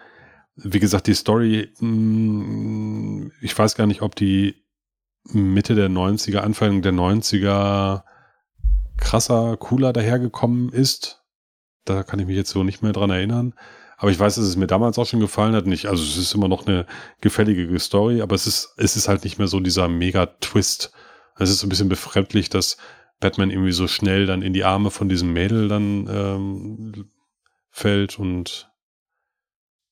Wie 0.57 0.81
gesagt, 0.81 1.07
die 1.07 1.14
Story, 1.14 1.71
mh, 1.78 3.31
ich 3.43 3.57
weiß 3.57 3.75
gar 3.75 3.87
nicht, 3.87 4.02
ob 4.02 4.14
die 4.16 4.55
Mitte 5.25 5.75
der 5.75 5.90
90er, 5.90 6.38
Anfang 6.38 6.83
der 6.83 6.93
90er 6.93 8.02
krasser, 8.97 9.57
cooler 9.57 9.93
dahergekommen 9.93 10.71
ist. 10.71 11.23
Da 11.85 12.02
kann 12.02 12.19
ich 12.19 12.26
mich 12.26 12.37
jetzt 12.37 12.50
so 12.50 12.64
nicht 12.64 12.83
mehr 12.83 12.93
dran 12.93 13.11
erinnern. 13.11 13.55
Aber 13.99 14.11
ich 14.11 14.19
weiß, 14.19 14.35
dass 14.35 14.45
es 14.45 14.57
mir 14.57 14.66
damals 14.66 14.99
auch 14.99 15.07
schon 15.07 15.21
gefallen 15.21 15.55
hat. 15.55 15.66
Nicht, 15.66 15.87
also 15.87 16.02
es 16.02 16.16
ist 16.16 16.35
immer 16.35 16.49
noch 16.49 16.66
eine 16.66 16.87
gefällige 17.21 17.78
Story, 17.78 18.21
aber 18.21 18.35
es 18.35 18.47
ist, 18.47 18.75
es 18.76 18.97
ist 18.97 19.09
halt 19.09 19.25
nicht 19.25 19.38
mehr 19.38 19.49
so 19.49 19.61
dieser 19.61 19.88
Mega-Twist. 19.88 20.93
Es 21.38 21.50
ist 21.50 21.61
so 21.61 21.66
ein 21.66 21.71
bisschen 21.71 21.88
befremdlich, 21.88 22.49
dass 22.49 22.76
Batman 23.21 23.50
irgendwie 23.50 23.73
so 23.73 23.88
schnell 23.88 24.26
dann 24.26 24.43
in 24.43 24.52
die 24.52 24.64
Arme 24.64 24.90
von 24.90 25.09
diesem 25.09 25.33
Mädel 25.33 25.69
dann 25.69 26.07
ähm, 26.09 27.11
fällt 27.71 28.19
und 28.19 28.71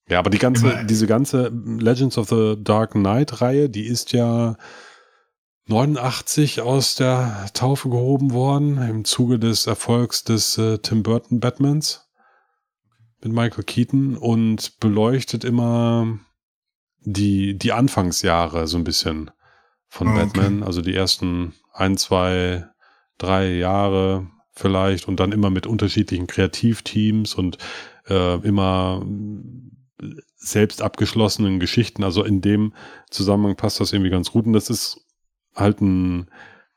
ja, 0.09 0.19
aber 0.19 0.29
die 0.29 0.39
ganze, 0.39 0.85
diese 0.85 1.07
ganze 1.07 1.49
Legends 1.49 2.19
of 2.19 2.29
the 2.29 2.57
Dark 2.59 2.93
Knight 2.93 3.41
Reihe, 3.41 3.71
die 3.71 3.87
ist 3.87 4.13
ja 4.13 4.57
89 5.67 6.61
aus 6.61 6.95
der 6.95 7.47
Taufe 7.55 7.89
gehoben 7.89 8.33
worden 8.33 8.77
im 8.77 9.05
Zuge 9.07 9.39
des 9.39 9.67
Erfolgs 9.67 10.23
des 10.25 10.59
äh, 10.59 10.79
Tim 10.79 11.03
Burton 11.03 11.41
Batmans 11.41 12.11
mit 13.23 13.33
Michael 13.33 13.65
Keaton 13.65 14.19
und 14.19 14.79
beleuchtet 14.79 15.45
immer 15.45 16.19
die, 17.01 17.57
die 17.57 17.73
Anfangsjahre 17.73 18.67
so 18.67 18.77
ein 18.77 18.85
bisschen 18.85 19.31
von 19.95 20.09
Oh, 20.09 20.11
okay. 20.11 20.25
Batman, 20.25 20.63
also 20.65 20.83
die 20.83 20.95
ersten 20.95 21.55
ein, 21.73 21.97
zwei, 21.97 22.67
drei 23.17 23.53
Jahre 23.53 24.29
vielleicht 24.51 25.07
und 25.07 25.21
dann 25.21 25.31
immer 25.31 25.51
mit 25.51 25.69
unterschiedlichen 25.69 26.27
Kreativteams 26.27 27.35
und 27.35 27.59
äh, 28.09 28.35
immer 28.41 29.07
selbst 30.35 30.83
abgeschlossenen 30.83 31.61
Geschichten. 31.61 32.03
Also 32.03 32.25
in 32.25 32.41
dem 32.41 32.75
Zusammenhang 33.09 33.55
passt 33.55 33.79
das 33.79 33.93
irgendwie 33.93 34.11
ganz 34.11 34.33
gut 34.33 34.47
und 34.47 34.53
das 34.53 34.69
ist 34.69 35.07
halt 35.55 35.81
ein, 35.81 36.29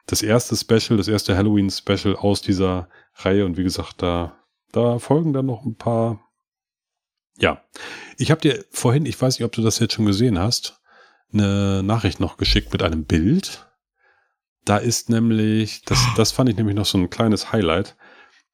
das 0.06 0.22
erste 0.22 0.56
Special, 0.56 0.96
das 0.96 1.08
erste 1.08 1.36
Halloween-Special 1.36 2.16
aus 2.16 2.44
dieser 2.44 2.88
Reihe 3.16 3.48
und 3.48 3.58
wie 3.58 3.64
gesagt, 3.64 4.04
da, 4.04 4.38
da 4.72 5.00
folgen 5.00 5.34
dann 5.34 5.48
noch 5.48 5.66
ein 5.66 5.76
paar. 5.76 6.20
Ja, 7.40 7.64
ich 8.18 8.30
habe 8.30 8.42
dir 8.42 8.64
vorhin, 8.70 9.08
ich 9.08 9.20
weiß 9.20 9.40
nicht, 9.40 9.46
ob 9.46 9.54
du 9.54 9.64
das 9.64 9.80
jetzt 9.80 9.94
schon 9.94 10.06
gesehen 10.06 10.38
hast, 10.38 10.80
eine 11.34 11.84
Nachricht 11.84 12.20
noch 12.20 12.38
geschickt 12.38 12.72
mit 12.72 12.84
einem 12.84 13.06
Bild. 13.06 13.68
Da 14.66 14.78
ist 14.78 15.10
nämlich, 15.10 15.84
das, 15.86 16.00
das 16.18 16.32
fand 16.32 16.50
ich 16.50 16.58
nämlich 16.58 16.76
noch 16.76 16.86
so 16.86 16.98
ein 16.98 17.10
kleines 17.10 17.52
Highlight. 17.52 17.96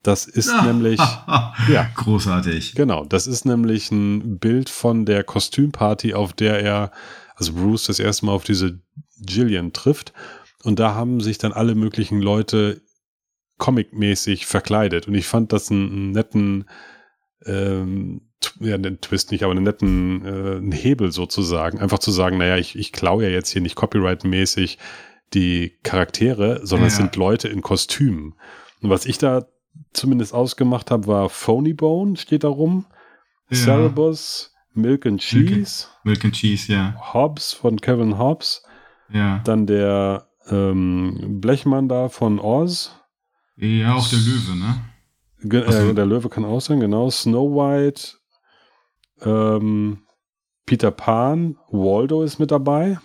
Das 0.04 0.26
ist 0.26 0.50
Ah, 0.50 0.64
nämlich, 0.64 1.00
ja. 1.00 1.54
ja. 1.70 1.84
Großartig. 1.96 2.76
genau, 2.76 3.06
das 3.06 3.26
ist 3.26 3.46
nämlich 3.46 3.90
ein 3.90 4.38
Bild 4.38 4.70
von 4.70 5.06
der 5.06 5.24
Kostümparty, 5.24 6.14
auf 6.14 6.34
der 6.34 6.60
er, 6.62 6.92
also 7.36 7.54
Bruce 7.54 7.86
das 7.86 8.00
erste 8.00 8.26
Mal 8.26 8.34
auf 8.34 8.44
diese 8.44 8.82
Jillian 9.18 9.72
trifft. 9.72 10.12
Und 10.64 10.80
da 10.80 10.94
haben 10.94 11.22
sich 11.22 11.38
dann 11.38 11.54
alle 11.54 11.76
möglichen 11.76 12.22
Leute 12.22 12.82
comicmäßig 13.60 14.46
verkleidet. 14.46 15.08
Und 15.08 15.14
ich 15.16 15.26
fand 15.26 15.54
das 15.54 15.72
einen, 15.72 15.90
einen 15.90 16.12
netten 16.12 16.70
ähm, 17.46 18.30
ja, 18.60 18.76
einen 18.76 19.02
Twist 19.02 19.32
nicht, 19.32 19.44
aber 19.44 19.52
einen 19.52 19.64
netten 19.64 20.26
äh, 20.26 20.58
einen 20.58 20.72
Hebel 20.72 21.12
sozusagen. 21.12 21.80
Einfach 21.80 22.00
zu 22.00 22.12
sagen, 22.12 22.38
naja, 22.38 22.58
ich, 22.58 22.76
ich 22.78 22.92
klaue 22.92 23.24
ja 23.24 23.30
jetzt 23.30 23.50
hier 23.50 23.62
nicht 23.62 23.76
copyright-mäßig 23.76 24.78
die 25.34 25.74
Charaktere, 25.84 26.60
sondern 26.66 26.88
es 26.88 26.94
Ja. 26.98 27.02
sind 27.04 27.16
Leute 27.16 27.48
in 27.48 27.62
Kostümen. 27.62 28.36
Und 28.82 28.90
was 28.90 29.06
ich 29.06 29.18
da 29.18 29.46
zumindest 29.94 30.34
ausgemacht 30.34 30.92
habe, 30.92 31.08
war 31.08 31.30
Phony 31.30 31.74
Bone, 31.74 32.18
steht 32.18 32.44
da 32.44 32.50
rum. 32.50 32.86
Ja. 33.50 33.58
Cerebus, 33.58 34.54
Milk 34.74 35.06
and 35.06 35.20
Cheese, 35.22 35.88
Milk 36.04 36.24
and 36.26 36.34
Cheese, 36.34 36.72
ja. 36.72 36.96
Hobbs 37.14 37.54
von 37.54 37.80
Kevin 37.80 38.18
Hobbs, 38.18 38.64
Ja. 39.12 39.40
dann 39.44 39.66
der 39.68 40.28
ähm, 40.50 41.40
Blechmann 41.42 41.88
da 41.88 42.10
von 42.10 42.40
Oz. 42.40 42.92
Ja, 43.56 43.96
auch 43.96 44.08
der 44.10 44.20
Löwe, 44.20 44.58
ne? 44.58 44.76
Ge 45.46 45.64
Ach 45.68 45.72
so. 45.72 45.90
äh, 45.90 45.94
der 45.94 46.06
Löwe 46.06 46.30
kann 46.30 46.46
auch 46.46 46.60
sein, 46.62 46.80
genau. 46.80 47.10
Snow 47.10 47.52
White, 47.56 48.14
ähm, 49.24 50.04
Peter 50.66 50.92
Pan, 50.92 51.58
Waldo 51.70 52.24
ist 52.24 52.40
mit 52.40 52.52
dabei. 52.52 53.00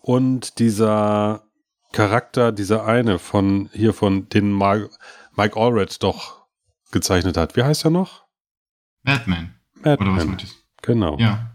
Und 0.00 0.58
dieser 0.58 1.42
Charakter, 1.92 2.52
dieser 2.52 2.84
eine 2.86 3.18
von 3.18 3.68
hier 3.72 3.92
von 3.92 4.28
den 4.28 4.52
Mar 4.52 4.88
Mike 5.36 5.58
Allred 5.58 6.02
doch 6.02 6.46
gezeichnet 6.90 7.36
hat. 7.36 7.56
Wie 7.56 7.62
heißt 7.62 7.84
er 7.84 7.90
noch? 7.90 8.24
Batman. 9.02 9.54
Oder 9.80 9.90
was 9.92 9.98
Madman. 10.00 10.26
meint 10.28 10.44
ihr? 10.44 10.50
Genau. 10.82 11.18
Ja. 11.18 11.54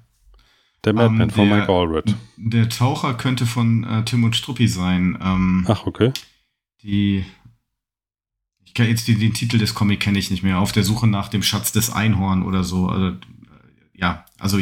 Der 0.86 0.94
Madman 0.94 1.22
Ähm, 1.22 1.30
von 1.32 1.50
Mike 1.50 1.72
Allred. 1.72 2.16
Der 2.38 2.70
Taucher 2.70 3.14
könnte 3.16 3.46
von 3.46 3.84
äh, 3.84 4.04
Tim 4.06 4.24
und 4.24 4.36
Struppi 4.36 4.68
sein. 4.68 5.18
Ähm, 5.22 5.66
Ach, 5.68 5.86
okay. 5.86 6.12
Die. 6.82 7.26
Ich 8.74 8.76
kann 8.76 8.88
jetzt 8.88 9.08
den, 9.08 9.20
den 9.20 9.34
Titel 9.36 9.60
des 9.60 9.76
Comic 9.76 10.00
kenne 10.00 10.18
ich 10.18 10.32
nicht 10.32 10.42
mehr. 10.42 10.58
Auf 10.58 10.72
der 10.72 10.84
Suche 10.84 11.06
nach 11.06 11.28
dem 11.28 11.44
Schatz 11.44 11.72
des 11.72 11.92
Einhorn 11.92 12.42
oder 12.42 12.64
so. 12.64 12.88
Also, 12.88 13.08
äh, 13.10 13.18
ja, 13.94 14.26
also 14.40 14.58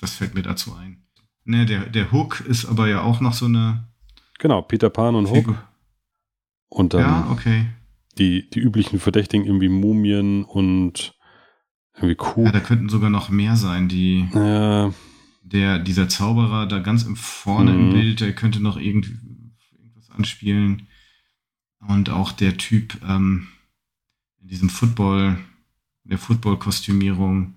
das 0.00 0.14
fällt 0.14 0.34
mir 0.34 0.42
dazu 0.42 0.74
ein. 0.74 1.04
Ne, 1.44 1.64
der, 1.64 1.86
der 1.86 2.10
Hook 2.10 2.40
ist 2.40 2.64
aber 2.64 2.88
ja 2.88 3.02
auch 3.02 3.20
noch 3.20 3.32
so 3.32 3.46
eine 3.46 3.86
Genau, 4.40 4.60
Peter 4.62 4.90
Pan 4.90 5.14
und 5.14 5.30
Hook. 5.30 5.54
Und 6.68 6.94
dann 6.94 7.00
Ja, 7.00 7.28
okay. 7.30 7.66
die, 8.18 8.50
die 8.50 8.58
üblichen 8.58 8.98
Verdächtigen, 8.98 9.46
irgendwie 9.46 9.68
Mumien 9.68 10.42
und 10.42 11.14
irgendwie 11.94 12.16
Kuh. 12.16 12.44
Ja, 12.46 12.50
da 12.50 12.58
könnten 12.58 12.88
sogar 12.88 13.10
noch 13.10 13.28
mehr 13.28 13.54
sein. 13.54 13.88
Die, 13.88 14.28
Ja, 14.34 14.92
der, 15.44 15.78
dieser 15.78 16.08
Zauberer 16.08 16.66
da 16.66 16.80
ganz 16.80 17.04
im 17.04 17.14
vorne 17.14 17.70
im 17.72 17.88
Mhm. 17.90 17.92
Bild, 17.92 18.20
der 18.20 18.34
könnte 18.34 18.60
noch 18.60 18.78
irgendwie 18.78 19.12
irgendwas 19.78 20.10
anspielen. 20.10 20.88
Und 21.88 22.10
auch 22.10 22.32
der 22.32 22.56
Typ 22.56 23.00
ähm, 23.02 23.48
in 24.40 24.48
diesem 24.48 24.70
Football, 24.70 25.38
in 26.04 26.10
der 26.10 26.18
Football-Kostümierung, 26.18 27.56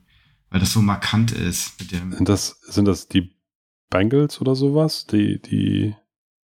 weil 0.49 0.59
das 0.59 0.73
so 0.73 0.81
markant 0.81 1.31
ist 1.31 1.77
sind 1.79 2.29
das, 2.29 2.59
sind 2.61 2.85
das 2.85 3.07
die 3.07 3.35
Bengals 3.89 4.41
oder 4.41 4.55
sowas? 4.55 5.05
Die, 5.05 5.41
die, 5.41 5.95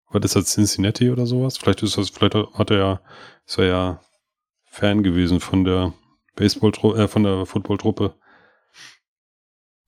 was 0.10 0.25
ist 0.25 0.36
das, 0.36 0.53
Cincinnati 0.53 1.10
oder 1.10 1.25
sowas? 1.25 1.57
Vielleicht 1.57 1.84
ist 1.84 1.98
das, 1.98 2.10
vielleicht 2.10 2.36
hat 2.36 2.72
er 2.72 2.77
ja, 2.77 3.01
ist 3.46 3.57
er 3.57 3.65
ja 3.65 4.01
Fan 4.65 5.03
gewesen 5.03 5.39
von 5.39 5.63
der 5.63 5.93
Baseball, 6.36 6.72
äh, 6.96 7.07
von 7.07 7.24
der 7.24 7.46
Football-Truppe. 7.46 8.15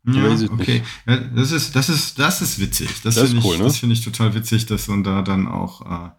Ja, 0.06 0.32
okay. 0.52 0.82
Ja, 1.06 1.18
das 1.18 1.52
ist, 1.52 1.76
das 1.76 1.90
ist, 1.90 2.18
das 2.18 2.42
ist 2.42 2.60
witzig. 2.60 2.88
Das, 3.04 3.16
Das 3.16 3.26
ist 3.26 3.30
finde 3.32 3.46
cool, 3.46 3.54
ich, 3.54 3.60
ne? 3.60 3.66
das 3.66 3.78
finde 3.78 3.94
ich 3.94 4.04
total 4.04 4.34
witzig, 4.34 4.66
dass 4.66 4.88
man 4.88 5.04
da 5.04 5.22
dann 5.22 5.48
auch 5.48 5.82
äh, 5.82 6.10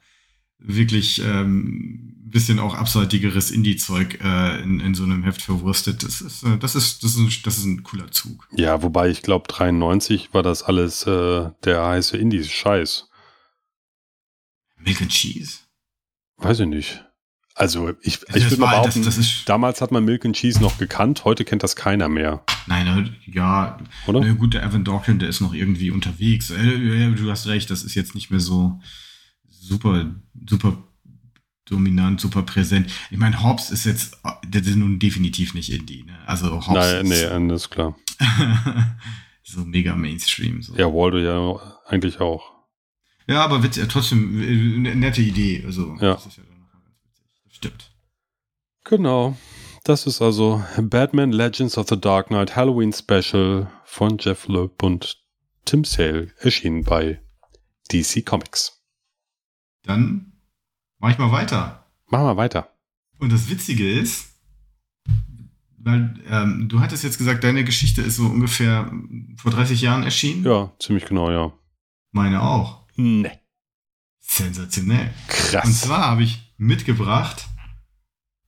wirklich 0.60 1.22
ähm, 1.24 2.10
bisschen 2.30 2.58
auch 2.58 2.74
abseitigeres 2.74 3.50
Indie-Zeug 3.50 4.20
äh, 4.22 4.62
in, 4.62 4.80
in 4.80 4.94
so 4.94 5.04
einem 5.04 5.24
Heft 5.24 5.42
verwurstet. 5.42 6.02
Das 6.02 6.20
ist, 6.20 6.42
äh, 6.44 6.58
das 6.58 6.74
ist, 6.74 7.02
das 7.02 7.12
ist, 7.12 7.18
ein, 7.18 7.32
das 7.44 7.58
ist 7.58 7.64
ein 7.64 7.82
cooler 7.82 8.10
Zug. 8.10 8.48
Ja, 8.52 8.82
wobei 8.82 9.08
ich 9.10 9.22
glaube, 9.22 9.48
93 9.48 10.32
war 10.32 10.42
das 10.42 10.62
alles 10.62 11.06
äh, 11.06 11.50
der 11.64 11.84
heiße 11.84 12.16
Indie-Scheiß. 12.16 13.08
Milk 14.78 15.02
and 15.02 15.10
Cheese. 15.10 15.58
Weiß 16.36 16.60
ich 16.60 16.66
nicht. 16.66 17.04
Also 17.54 17.90
ich, 18.00 18.14
ich 18.14 18.20
Das 18.20 18.44
würde 18.44 18.56
mal 18.58 18.70
behaupten, 18.70 19.02
das, 19.02 19.16
das 19.16 19.18
ist, 19.18 19.48
damals 19.48 19.82
hat 19.82 19.90
man 19.90 20.04
Milk 20.04 20.24
and 20.24 20.34
Cheese 20.34 20.62
noch 20.62 20.78
gekannt, 20.78 21.24
heute 21.24 21.44
kennt 21.44 21.62
das 21.62 21.76
keiner 21.76 22.08
mehr, 22.08 22.42
nein, 22.66 22.86
äh, 22.86 23.30
ja, 23.30 23.76
oder? 24.06 24.20
na 24.20 24.32
gut, 24.32 24.54
der 24.54 24.62
Evan 24.62 24.84
Dorkin, 24.84 25.18
der 25.18 25.28
ist 25.28 25.40
noch 25.40 25.52
irgendwie 25.52 25.90
unterwegs. 25.90 26.50
Äh, 26.50 27.10
du 27.10 27.30
hast 27.30 27.48
recht, 27.48 27.68
das 27.68 27.82
ist 27.82 27.94
jetzt 27.94 28.14
nicht 28.14 28.30
mehr 28.30 28.40
so 28.40 28.80
super, 29.70 30.14
super 30.48 30.76
dominant, 31.64 32.20
super 32.20 32.42
präsent. 32.42 32.90
Ich 33.10 33.18
meine, 33.18 33.42
Hobbs 33.42 33.70
ist 33.70 33.84
jetzt, 33.86 34.18
der 34.44 34.60
ist 34.60 34.74
nun 34.74 34.98
definitiv 34.98 35.54
nicht 35.54 35.70
Indie, 35.70 36.02
ne? 36.02 36.18
Also 36.26 36.50
Hobbs 36.50 36.68
Nein, 36.68 37.06
nee, 37.06 37.14
ist 37.14 37.22
äh, 37.22 37.48
das 37.48 37.62
ist 37.62 37.70
klar. 37.70 37.96
so 39.44 39.64
mega 39.64 39.94
Mainstream. 39.94 40.62
So. 40.62 40.74
Ja, 40.76 40.92
Waldo 40.92 41.18
ja 41.18 41.80
eigentlich 41.86 42.20
auch. 42.20 42.42
Ja, 43.28 43.44
aber 43.44 43.62
witzig, 43.62 43.86
trotzdem 43.88 44.40
äh, 44.42 44.76
eine 44.88 44.96
nette 44.96 45.22
Idee. 45.22 45.62
Also, 45.64 45.96
Ja. 46.00 46.14
das 46.14 46.26
ist 46.26 46.38
ja 46.38 46.42
dann 46.42 46.66
ganz 46.72 46.84
witzig. 47.06 47.26
Das 47.44 47.54
stimmt. 47.54 47.90
Genau. 48.84 49.36
Das 49.84 50.06
ist 50.06 50.20
also 50.20 50.62
Batman 50.76 51.30
Legends 51.30 51.78
of 51.78 51.88
the 51.88 51.98
Dark 51.98 52.26
Knight 52.26 52.56
Halloween 52.56 52.92
Special 52.92 53.70
von 53.84 54.18
Jeff 54.18 54.48
Loeb 54.48 54.82
und 54.82 55.18
Tim 55.64 55.84
Sale, 55.84 56.32
erschienen 56.40 56.82
bei 56.82 57.20
DC 57.92 58.26
Comics. 58.26 58.79
Dann 59.82 60.32
mach 60.98 61.10
ich 61.10 61.18
mal 61.18 61.32
weiter. 61.32 61.86
Machen 62.08 62.26
wir 62.26 62.36
weiter. 62.36 62.74
Und 63.18 63.32
das 63.32 63.48
Witzige 63.48 63.90
ist, 63.90 64.30
weil 65.78 66.22
ähm, 66.28 66.68
du 66.68 66.80
hattest 66.80 67.04
jetzt 67.04 67.18
gesagt, 67.18 67.44
deine 67.44 67.64
Geschichte 67.64 68.02
ist 68.02 68.16
so 68.16 68.26
ungefähr 68.26 68.90
vor 69.36 69.50
30 69.50 69.80
Jahren 69.80 70.02
erschienen. 70.02 70.44
Ja, 70.44 70.72
ziemlich 70.78 71.06
genau, 71.06 71.30
ja. 71.30 71.52
Meine 72.12 72.42
auch. 72.42 72.86
Nee. 72.96 73.30
Sensationell. 74.20 75.10
Und 75.28 75.28
Krass. 75.28 75.80
zwar 75.82 76.00
habe 76.06 76.22
ich 76.22 76.54
mitgebracht, 76.56 77.48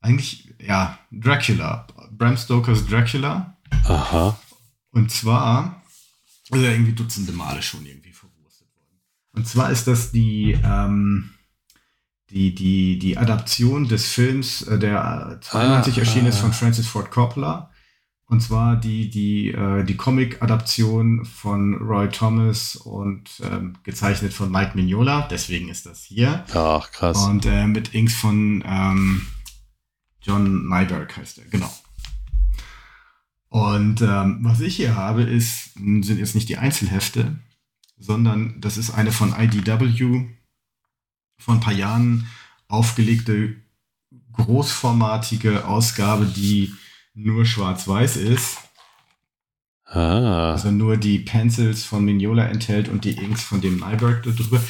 eigentlich, 0.01 0.55
ja, 0.61 0.99
Dracula. 1.11 1.87
Bram 2.11 2.37
Stokers 2.37 2.87
Dracula. 2.87 3.57
Aha. 3.85 4.39
Und 4.91 5.11
zwar, 5.11 5.83
also 6.51 6.65
irgendwie 6.65 6.93
Dutzende 6.93 7.33
Male 7.33 7.63
schon 7.63 7.87
irgendwie. 7.87 8.12
Und 9.35 9.47
zwar 9.47 9.71
ist 9.71 9.87
das 9.87 10.13
die, 10.13 10.59
ähm, 10.63 11.31
die, 12.31 12.55
die, 12.55 12.99
die 12.99 13.19
Adaption 13.19 13.89
des 13.89 14.09
Films, 14.09 14.63
äh, 14.63 14.79
der 14.79 15.39
92 15.41 15.97
Ah, 15.97 16.01
erschienen 16.01 16.27
ist 16.27 16.39
ah. 16.39 16.43
von 16.43 16.53
Francis 16.53 16.87
Ford 16.87 17.11
Coppola. 17.11 17.71
Und 18.27 18.41
zwar 18.41 18.77
die, 18.77 19.11
die, 19.11 19.49
äh, 19.49 19.85
die 19.85 19.97
Comic-Adaption 19.97 21.27
von 21.27 21.75
Roy 21.75 22.09
Thomas 22.09 22.77
und 22.77 23.29
ähm, 23.43 23.75
gezeichnet 23.83 24.33
von 24.33 24.51
Mike 24.51 24.73
Mignola. 24.75 25.29
Deswegen 25.31 25.69
ist 25.69 25.85
das 25.85 26.03
hier. 26.05 26.45
Ach, 26.55 26.91
krass. 26.93 27.19
Und 27.19 27.45
äh, 27.45 27.67
mit 27.67 27.93
Inks 27.95 28.15
von 28.15 28.65
ähm, 28.67 29.27
John 30.23 30.67
Nyberg 30.67 31.15
heißt 31.17 31.39
er, 31.39 31.45
genau. 31.47 31.71
Und 33.49 34.01
ähm, 34.01 34.39
was 34.41 34.61
ich 34.61 34.77
hier 34.77 34.97
habe, 34.97 35.25
ist, 35.25 35.75
sind 35.75 36.09
jetzt 36.09 36.35
nicht 36.35 36.49
die 36.49 36.57
Einzelhefte, 36.57 37.37
sondern 37.99 38.61
das 38.61 38.77
ist 38.77 38.91
eine 38.91 39.13
von 39.13 39.35
IDW 39.39 40.27
vor 41.39 41.55
ein 41.55 41.61
paar 41.61 41.73
Jahren 41.73 42.27
aufgelegte 42.69 43.57
großformatige 44.33 45.67
Ausgabe, 45.67 46.27
die 46.27 46.73
nur 47.15 47.45
schwarz-weiß 47.45 48.17
ist. 48.17 48.59
Ah. 49.85 50.53
Also 50.53 50.71
nur 50.71 50.97
die 50.97 51.19
Pencils 51.19 51.85
von 51.85 52.05
Mignola 52.05 52.45
enthält 52.45 52.89
und 52.89 53.05
die 53.05 53.13
Inks 53.13 53.43
von 53.43 53.61
dem 53.61 53.77
Nyberg 53.77 54.23
darüber. 54.23 54.61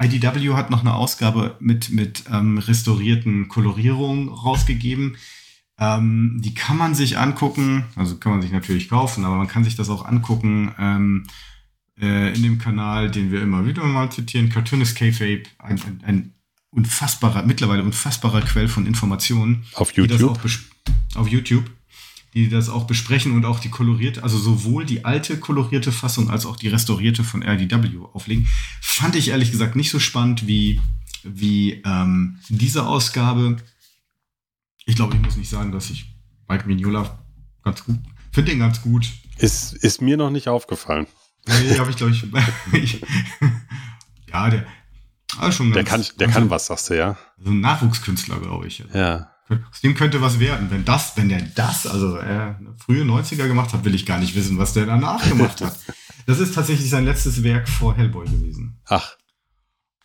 IDW 0.00 0.54
hat 0.54 0.70
noch 0.70 0.80
eine 0.80 0.94
Ausgabe 0.94 1.56
mit, 1.60 1.90
mit 1.90 2.24
ähm, 2.30 2.58
restaurierten 2.58 3.46
Kolorierungen 3.46 4.28
rausgegeben. 4.28 5.16
Ähm, 5.78 6.40
die 6.42 6.54
kann 6.54 6.76
man 6.76 6.96
sich 6.96 7.18
angucken, 7.18 7.84
also 7.94 8.16
kann 8.16 8.32
man 8.32 8.42
sich 8.42 8.50
natürlich 8.50 8.88
kaufen, 8.88 9.24
aber 9.24 9.36
man 9.36 9.46
kann 9.46 9.62
sich 9.62 9.76
das 9.76 9.90
auch 9.90 10.04
angucken 10.04 10.74
ähm, 10.78 11.26
äh, 11.26 11.53
in 11.96 12.42
dem 12.42 12.58
Kanal, 12.58 13.10
den 13.10 13.30
wir 13.30 13.40
immer 13.40 13.66
wieder 13.66 13.84
mal 13.84 14.10
zitieren, 14.10 14.48
Cartoonist 14.48 14.96
Kayfabe, 14.96 15.44
ein, 15.58 15.80
ein, 15.80 16.00
ein 16.04 16.34
unfassbarer, 16.70 17.44
mittlerweile 17.44 17.82
unfassbarer 17.82 18.42
Quell 18.42 18.68
von 18.68 18.86
Informationen 18.86 19.64
Auf 19.74 19.92
die 19.92 20.06
das 20.06 20.20
YouTube. 20.20 20.40
auf 21.14 21.28
YouTube, 21.28 21.70
die 22.34 22.48
das 22.48 22.68
auch 22.68 22.84
besprechen 22.84 23.32
und 23.32 23.44
auch 23.44 23.60
die 23.60 23.70
kolorierte, 23.70 24.22
also 24.24 24.38
sowohl 24.38 24.84
die 24.84 25.04
alte 25.04 25.38
kolorierte 25.38 25.92
Fassung 25.92 26.30
als 26.30 26.46
auch 26.46 26.56
die 26.56 26.68
restaurierte 26.68 27.22
von 27.22 27.42
RDW 27.42 27.98
auflegen. 28.12 28.48
Fand 28.80 29.14
ich 29.14 29.28
ehrlich 29.28 29.52
gesagt 29.52 29.76
nicht 29.76 29.90
so 29.90 30.00
spannend 30.00 30.46
wie, 30.48 30.80
wie 31.22 31.82
ähm, 31.84 32.40
diese 32.48 32.86
Ausgabe. 32.86 33.56
Ich 34.84 34.96
glaube, 34.96 35.14
ich 35.14 35.22
muss 35.22 35.36
nicht 35.36 35.48
sagen, 35.48 35.70
dass 35.70 35.90
ich 35.90 36.06
Mike 36.48 36.66
Mignola 36.66 37.24
ganz 37.62 37.84
gut, 37.84 37.98
finde 38.32 38.50
den 38.50 38.58
ganz 38.58 38.82
gut. 38.82 39.08
Ist, 39.38 39.72
ist 39.74 40.02
mir 40.02 40.16
noch 40.16 40.30
nicht 40.30 40.48
aufgefallen. 40.48 41.06
Nee, 41.46 41.78
habe 41.78 41.90
ich, 41.90 41.96
glaube 41.96 42.12
ich, 42.12 42.24
ich. 42.72 43.02
Ja, 44.28 44.50
der. 44.50 44.66
Ah, 45.38 45.52
schon 45.52 45.72
Der 45.72 45.84
ganz- 45.84 46.08
kann, 46.08 46.18
der 46.18 46.26
also 46.28 46.38
kann 46.40 46.50
was, 46.50 46.66
sagst 46.66 46.90
du, 46.90 46.96
ja? 46.96 47.16
So 47.38 47.50
ein 47.50 47.60
Nachwuchskünstler, 47.60 48.38
glaube 48.40 48.66
ich. 48.66 48.84
Ja. 48.92 49.30
Aus 49.70 49.80
dem 49.82 49.94
könnte 49.94 50.20
was 50.22 50.40
werden. 50.40 50.70
Wenn 50.70 50.84
das, 50.84 51.16
wenn 51.16 51.28
der 51.28 51.42
das, 51.42 51.86
also 51.86 52.16
äh, 52.16 52.54
frühe 52.78 53.04
90er 53.04 53.46
gemacht 53.46 53.72
hat, 53.72 53.84
will 53.84 53.94
ich 53.94 54.06
gar 54.06 54.18
nicht 54.18 54.34
wissen, 54.34 54.58
was 54.58 54.72
der 54.72 54.86
danach 54.86 55.22
gemacht 55.28 55.60
hat. 55.60 55.78
Das 56.26 56.38
ist 56.40 56.54
tatsächlich 56.54 56.88
sein 56.88 57.04
letztes 57.04 57.42
Werk 57.42 57.68
vor 57.68 57.94
Hellboy 57.94 58.24
gewesen. 58.24 58.80
Ach, 58.86 59.12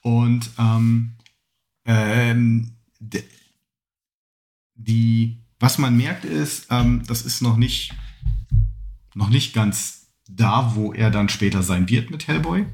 Und 0.02 0.50
ähm, 0.60 1.16
ähm, 1.86 2.76
de- 3.00 3.24
die, 4.76 5.42
was 5.60 5.78
man 5.78 5.96
merkt 5.96 6.26
ist, 6.26 6.68
ähm, 6.72 7.04
das 7.08 7.22
ist 7.22 7.42
noch 7.42 7.56
nicht, 7.56 7.94
noch 9.16 9.30
nicht 9.30 9.54
ganz 9.54 9.99
da, 10.30 10.76
wo 10.76 10.94
er 10.94 11.12
dann 11.12 11.30
später 11.30 11.64
sein 11.64 11.90
wird 11.90 12.12
mit 12.12 12.28
Hellboy. 12.28 12.66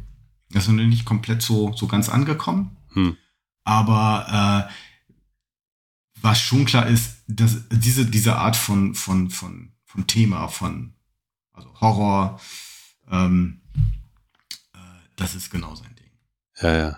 Das 0.52 0.64
ist 0.64 0.70
noch 0.70 0.84
nicht 0.84 1.06
komplett 1.06 1.42
so, 1.42 1.74
so 1.74 1.88
ganz 1.88 2.10
angekommen. 2.10 2.78
Hm. 2.94 3.18
Aber 3.64 4.68
äh, 4.70 4.74
was 6.22 6.40
schon 6.40 6.66
klar 6.66 6.88
ist, 6.88 7.24
dass 7.28 7.68
diese, 7.70 8.06
diese 8.06 8.36
Art 8.36 8.56
von, 8.56 8.94
von, 8.94 9.30
von, 9.30 9.72
von 9.86 10.08
Thema, 10.08 10.48
von 10.48 10.94
also 11.54 11.74
Horror, 11.82 12.40
ähm, 13.10 13.62
äh, 14.74 14.78
das 15.16 15.36
ist 15.36 15.50
genau 15.50 15.74
sein 15.76 15.96
Ding 15.96 16.06
ja, 16.62 16.78
ja. 16.78 16.98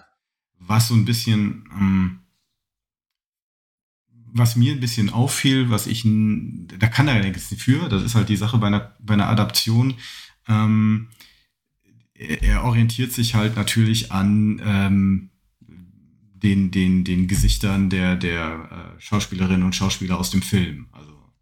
was 0.59 0.87
so 0.87 0.93
ein 0.93 1.05
bisschen, 1.05 1.67
ähm, 1.71 2.19
was 4.09 4.55
mir 4.55 4.73
ein 4.73 4.79
bisschen 4.79 5.09
auffiel, 5.09 5.69
was 5.69 5.87
ich, 5.87 6.03
da 6.03 6.87
kann 6.87 7.07
er 7.07 7.17
ja 7.17 7.23
nichts 7.23 7.53
für, 7.57 7.89
das 7.89 8.03
ist 8.03 8.15
halt 8.15 8.29
die 8.29 8.35
Sache 8.35 8.57
bei 8.57 8.67
einer, 8.67 8.95
bei 8.99 9.13
einer 9.13 9.29
Adaption. 9.29 9.95
Ähm, 10.47 11.09
er, 12.13 12.43
er 12.43 12.63
orientiert 12.63 13.11
sich 13.11 13.35
halt 13.35 13.55
natürlich 13.55 14.11
an 14.11 14.61
ähm, 14.63 15.29
den, 15.59 16.71
den, 16.71 17.03
den 17.03 17.27
Gesichtern 17.27 17.89
der, 17.89 18.15
der 18.15 18.95
äh, 18.97 19.01
Schauspielerinnen 19.01 19.63
und 19.63 19.75
Schauspieler 19.75 20.17
aus 20.19 20.29
dem 20.29 20.41
Film. 20.41 20.87
Also 20.91 21.33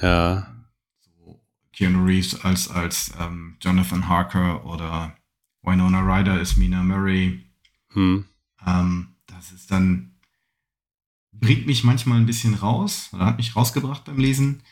Ja, 0.00 0.54
so 1.00 1.42
Keanu 1.72 2.04
Reeves 2.04 2.44
als, 2.44 2.68
als 2.68 3.12
ähm, 3.18 3.56
Jonathan 3.60 4.08
Harker 4.08 4.64
oder 4.66 5.16
Winona 5.62 6.00
Ryder 6.00 6.40
ist 6.40 6.56
Mina 6.56 6.82
Murray. 6.82 7.44
hm. 7.92 8.24
Ähm, 8.66 9.16
das 9.26 9.52
ist 9.52 9.70
dann, 9.70 10.16
bringt 11.32 11.66
mich 11.66 11.84
manchmal 11.84 12.18
ein 12.18 12.26
bisschen 12.26 12.54
raus, 12.54 13.08
oder 13.12 13.26
hat 13.26 13.38
mich 13.38 13.56
rausgebracht 13.56 14.04
beim 14.04 14.18
Lesen. 14.18 14.62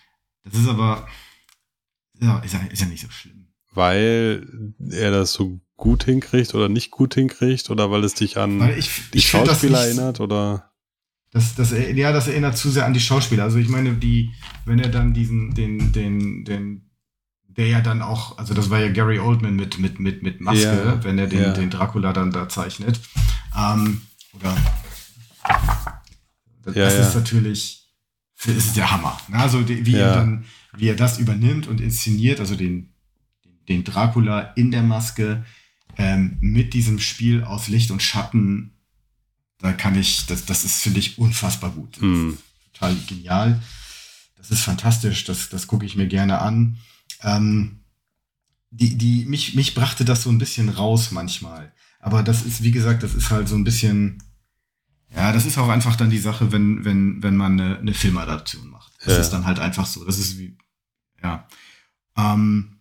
Das 0.43 0.55
ist 0.55 0.69
aber, 0.69 1.09
ja, 2.21 2.39
ist 2.41 2.55
ja, 2.55 2.61
ist 2.71 2.81
ja 2.81 2.87
nicht 2.89 3.03
so 3.03 3.11
schlimm. 3.11 3.47
weil 3.73 4.47
er 4.91 5.11
das 5.11 5.33
so 5.33 5.61
gut 5.77 6.05
hinkriegt 6.05 6.55
oder 6.55 6.69
nicht 6.69 6.91
gut 6.91 7.15
hinkriegt 7.15 7.71
oder 7.71 7.91
weil 7.91 8.03
es 8.05 8.15
dich 8.15 8.37
an 8.39 8.59
Weil 8.61 8.79
ich, 8.79 8.91
die 9.13 9.19
ich 9.19 9.29
find 9.29 9.47
Schauspieler 9.47 9.79
nicht- 9.79 9.97
erinnert 9.99 10.21
oder 10.21 10.73
Das, 11.31 11.55
das, 11.55 11.73
ja, 11.73 12.11
das 12.13 12.27
erinnert 12.27 12.57
zu 12.59 12.71
sehr 12.71 12.85
an 12.87 12.95
die 12.95 13.01
Schauspieler. 13.01 13.45
Also 13.45 13.59
ich 13.59 13.69
meine, 13.69 13.95
die, 13.95 14.31
wenn 14.65 14.79
er 14.81 14.89
dann 14.89 15.13
diesen, 15.15 15.55
den, 15.55 15.93
den, 15.93 16.45
den, 16.45 16.91
der 17.47 17.69
ja 17.69 17.81
dann 17.81 18.03
auch, 18.03 18.39
also 18.39 18.55
das 18.55 18.71
war 18.71 18.81
ja 18.81 18.91
Gary 18.91 19.19
Oldman 19.21 19.55
mit, 19.55 19.79
mit, 19.79 20.01
mit, 20.01 20.23
mit 20.23 20.41
Maske, 20.41 20.63
Ja, 20.63 21.05
wenn 21.05 21.19
er 21.19 21.27
den, 21.29 21.43
ja. 21.43 21.53
den 21.53 21.71
Dracula 21.71 22.13
dann 22.13 22.31
da 22.33 22.49
zeichnet. 22.49 22.99
Ähm, 23.57 24.01
oder 24.33 24.57
das, 26.65 26.75
Ja, 26.75 26.85
das 26.85 27.09
ist 27.09 27.15
natürlich, 27.15 27.87
das 28.45 28.55
ist 28.57 28.77
der 28.77 28.91
Hammer. 28.91 29.19
Also 29.33 29.63
die, 29.63 29.85
wie 29.87 29.95
er 29.95 30.15
dann, 30.15 30.45
wie 30.77 30.89
er 30.89 30.97
das 30.97 31.19
übernimmt 31.19 31.67
und 31.67 31.81
inszeniert, 31.81 32.41
also 32.41 32.55
den, 32.57 32.93
den 33.69 33.85
Dracula 33.85 34.41
in 34.55 34.71
der 34.71 34.83
Maske 34.83 35.45
ähm, 35.97 36.37
mit 36.41 36.75
diesem 36.75 36.99
Spiel 36.99 37.43
aus 37.45 37.69
Licht 37.69 37.91
und 37.91 38.03
Schatten, 38.03 38.73
da 39.59 39.73
kann 39.73 39.99
ich, 39.99 40.27
das, 40.27 40.45
das 40.45 40.65
ist, 40.65 40.83
finde 40.83 41.01
ich, 41.01 41.19
unfassbar 41.19 41.71
gut. 41.71 41.97
Das 41.97 42.03
Hm. 42.03 42.31
ist 42.35 42.39
total 42.75 42.97
genial. 43.09 43.63
Das 44.37 44.51
ist 44.53 44.61
fantastisch, 44.61 45.25
das, 45.25 45.49
das 45.49 45.67
gucke 45.67 45.85
ich 45.85 45.97
mir 45.97 46.07
gerne 46.07 46.41
an. 46.41 46.79
Ähm, 47.23 47.81
die, 48.71 48.97
die, 48.97 49.25
mich, 49.25 49.55
mich 49.55 49.75
brachte 49.75 50.05
das 50.05 50.23
so 50.23 50.31
ein 50.31 50.39
bisschen 50.39 50.69
raus 50.69 51.11
manchmal. 51.11 51.73
Aber 52.01 52.23
das 52.23 52.43
ist, 52.43 52.63
wie 52.63 52.71
gesagt, 52.71 53.03
das 53.03 53.15
ist 53.15 53.31
halt 53.31 53.49
so 53.49 53.57
ein 53.57 53.65
bisschen, 53.65 54.23
ja, 55.13 55.33
das 55.33 55.47
ist 55.47 55.59
auch 55.59 55.69
einfach 55.69 55.97
dann 55.97 56.11
die 56.11 56.19
Sache, 56.19 56.53
wenn, 56.53 56.85
wenn, 56.85 57.23
wenn 57.23 57.37
man 57.37 57.59
eine, 57.61 57.79
eine 57.79 57.95
Filmadaption 57.95 58.69
macht. 58.69 58.88
Das 59.05 59.15
Ja. 59.15 59.21
ist 59.21 59.31
dann 59.31 59.47
halt 59.47 59.59
einfach 59.59 59.87
so. 59.87 60.05
Das 60.05 60.19
ist 60.19 60.39
wie, 60.39 60.57
ja. 61.23 61.47
Ähm, 62.17 62.79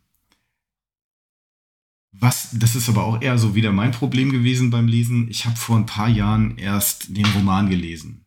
was, 2.11 2.49
das 2.53 2.75
ist 2.75 2.89
aber 2.89 3.03
auch 3.03 3.21
eher 3.21 3.37
so 3.37 3.53
wieder 3.53 3.71
mein 3.71 3.91
Problem 3.91 4.31
gewesen 4.31 4.71
beim 4.71 4.87
Lesen. 4.87 5.29
Ich 5.29 5.45
habe 5.45 5.55
vor 5.55 5.77
ein 5.77 5.85
paar 5.85 6.09
Jahren 6.09 6.57
erst 6.57 7.15
den 7.15 7.25
Roman 7.27 7.69
gelesen. 7.69 8.23